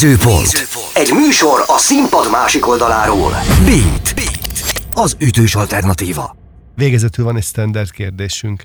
[0.00, 0.46] Nézőpont.
[0.94, 3.30] Egy műsor a színpad másik oldaláról.
[3.64, 4.14] Beat.
[4.14, 4.48] Beat.
[4.92, 6.36] Az ütős alternatíva.
[6.74, 8.64] Végezetül van egy standard kérdésünk.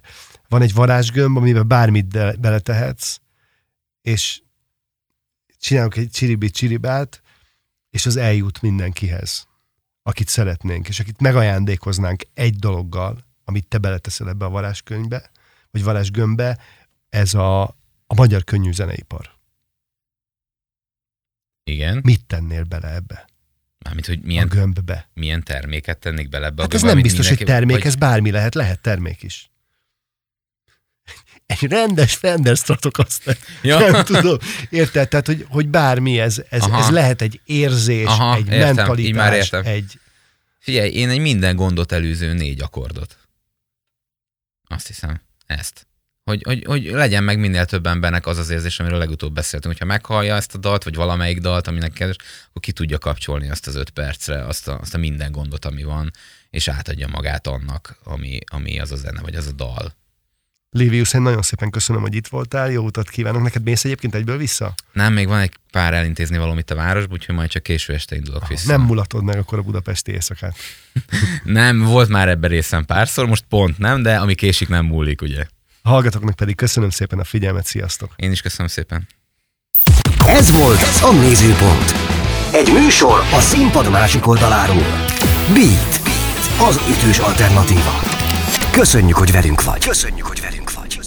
[0.49, 3.17] Van egy varázsgömb, amiben bármit de- beletehetsz,
[4.01, 4.41] és
[5.59, 7.21] csinálunk egy csiribit csiribát,
[7.89, 9.47] és az eljut mindenkihez,
[10.03, 15.32] akit szeretnénk, és akit megajándékoznánk egy dologgal, amit te beleteszel ebbe a varázskönyvbe,
[15.71, 16.57] vagy varázsgömbbe,
[17.09, 17.61] ez a,
[18.07, 19.39] a magyar könnyű zeneipar.
[21.64, 21.99] Igen.
[22.03, 23.30] Mit tennél bele ebbe?
[23.84, 24.47] Mármint, hogy Milyen?
[24.47, 25.09] A gömbbe.
[25.14, 27.78] milyen terméket tennék bele ebbe Hát a ez gömbbe, nem amit biztos, hogy mindenki- termék,
[27.84, 29.51] vagy- ez bármi lehet, lehet termék is.
[31.45, 33.38] Egy rendes Fender Stratocaster.
[33.62, 33.80] Ja.
[33.91, 34.38] Nem tudom.
[34.70, 35.07] Érted?
[35.09, 36.84] Tehát, hogy, hogy bármi, ez, ez, Aha.
[36.84, 39.66] ez lehet egy érzés, Aha, egy értem, mentalitás, már értem.
[39.66, 39.99] egy...
[40.59, 43.18] Figyelj, én egy minden gondot előző négy akkordot.
[44.68, 45.88] Azt hiszem, ezt.
[46.32, 49.73] Hogy, hogy, hogy legyen meg minél több embernek az az érzés, amiről legutóbb beszéltünk.
[49.73, 52.15] Hogyha meghallja ezt a dalt, vagy valamelyik dalt, aminek kedves,
[52.49, 55.84] akkor ki tudja kapcsolni azt az öt percre, azt a, azt a minden gondot, ami
[55.84, 56.11] van,
[56.49, 59.99] és átadja magát annak, ami, ami az a zene, vagy az a dal.
[60.73, 63.41] Livius, én nagyon szépen köszönöm, hogy itt voltál, jó utat kívánok.
[63.41, 64.73] Neked mész egyébként egyből vissza?
[64.93, 68.47] Nem, még van egy pár elintézni valamit a városban, úgyhogy majd csak késő este indulok
[68.47, 68.71] vissza.
[68.71, 70.55] Nem mulatod meg akkor a budapesti éjszakát.
[71.43, 75.45] nem, volt már ebben részem párszor, most pont nem, de ami késik nem múlik, ugye.
[75.84, 78.11] A hallgatóknak pedig köszönöm szépen a figyelmet, sziasztok!
[78.15, 79.07] Én is köszönöm szépen.
[80.27, 81.93] Ez volt a Nézőpont.
[82.53, 85.05] Egy műsor a színpad másik oldaláról.
[85.53, 85.99] Beat.
[86.69, 87.99] Az ütős alternatíva.
[88.71, 89.86] Köszönjük, hogy velünk vagy.
[89.86, 90.99] Köszönjük, hogy velünk vagy.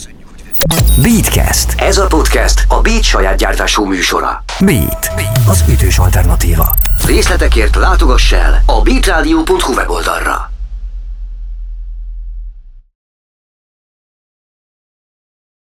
[1.02, 1.80] Beatcast.
[1.80, 4.44] Ez a podcast a Beat saját gyártású műsora.
[4.60, 5.10] Beat.
[5.48, 6.74] Az ütős alternatíva.
[7.06, 10.53] Részletekért látogass el a beatradio.hu weboldalra.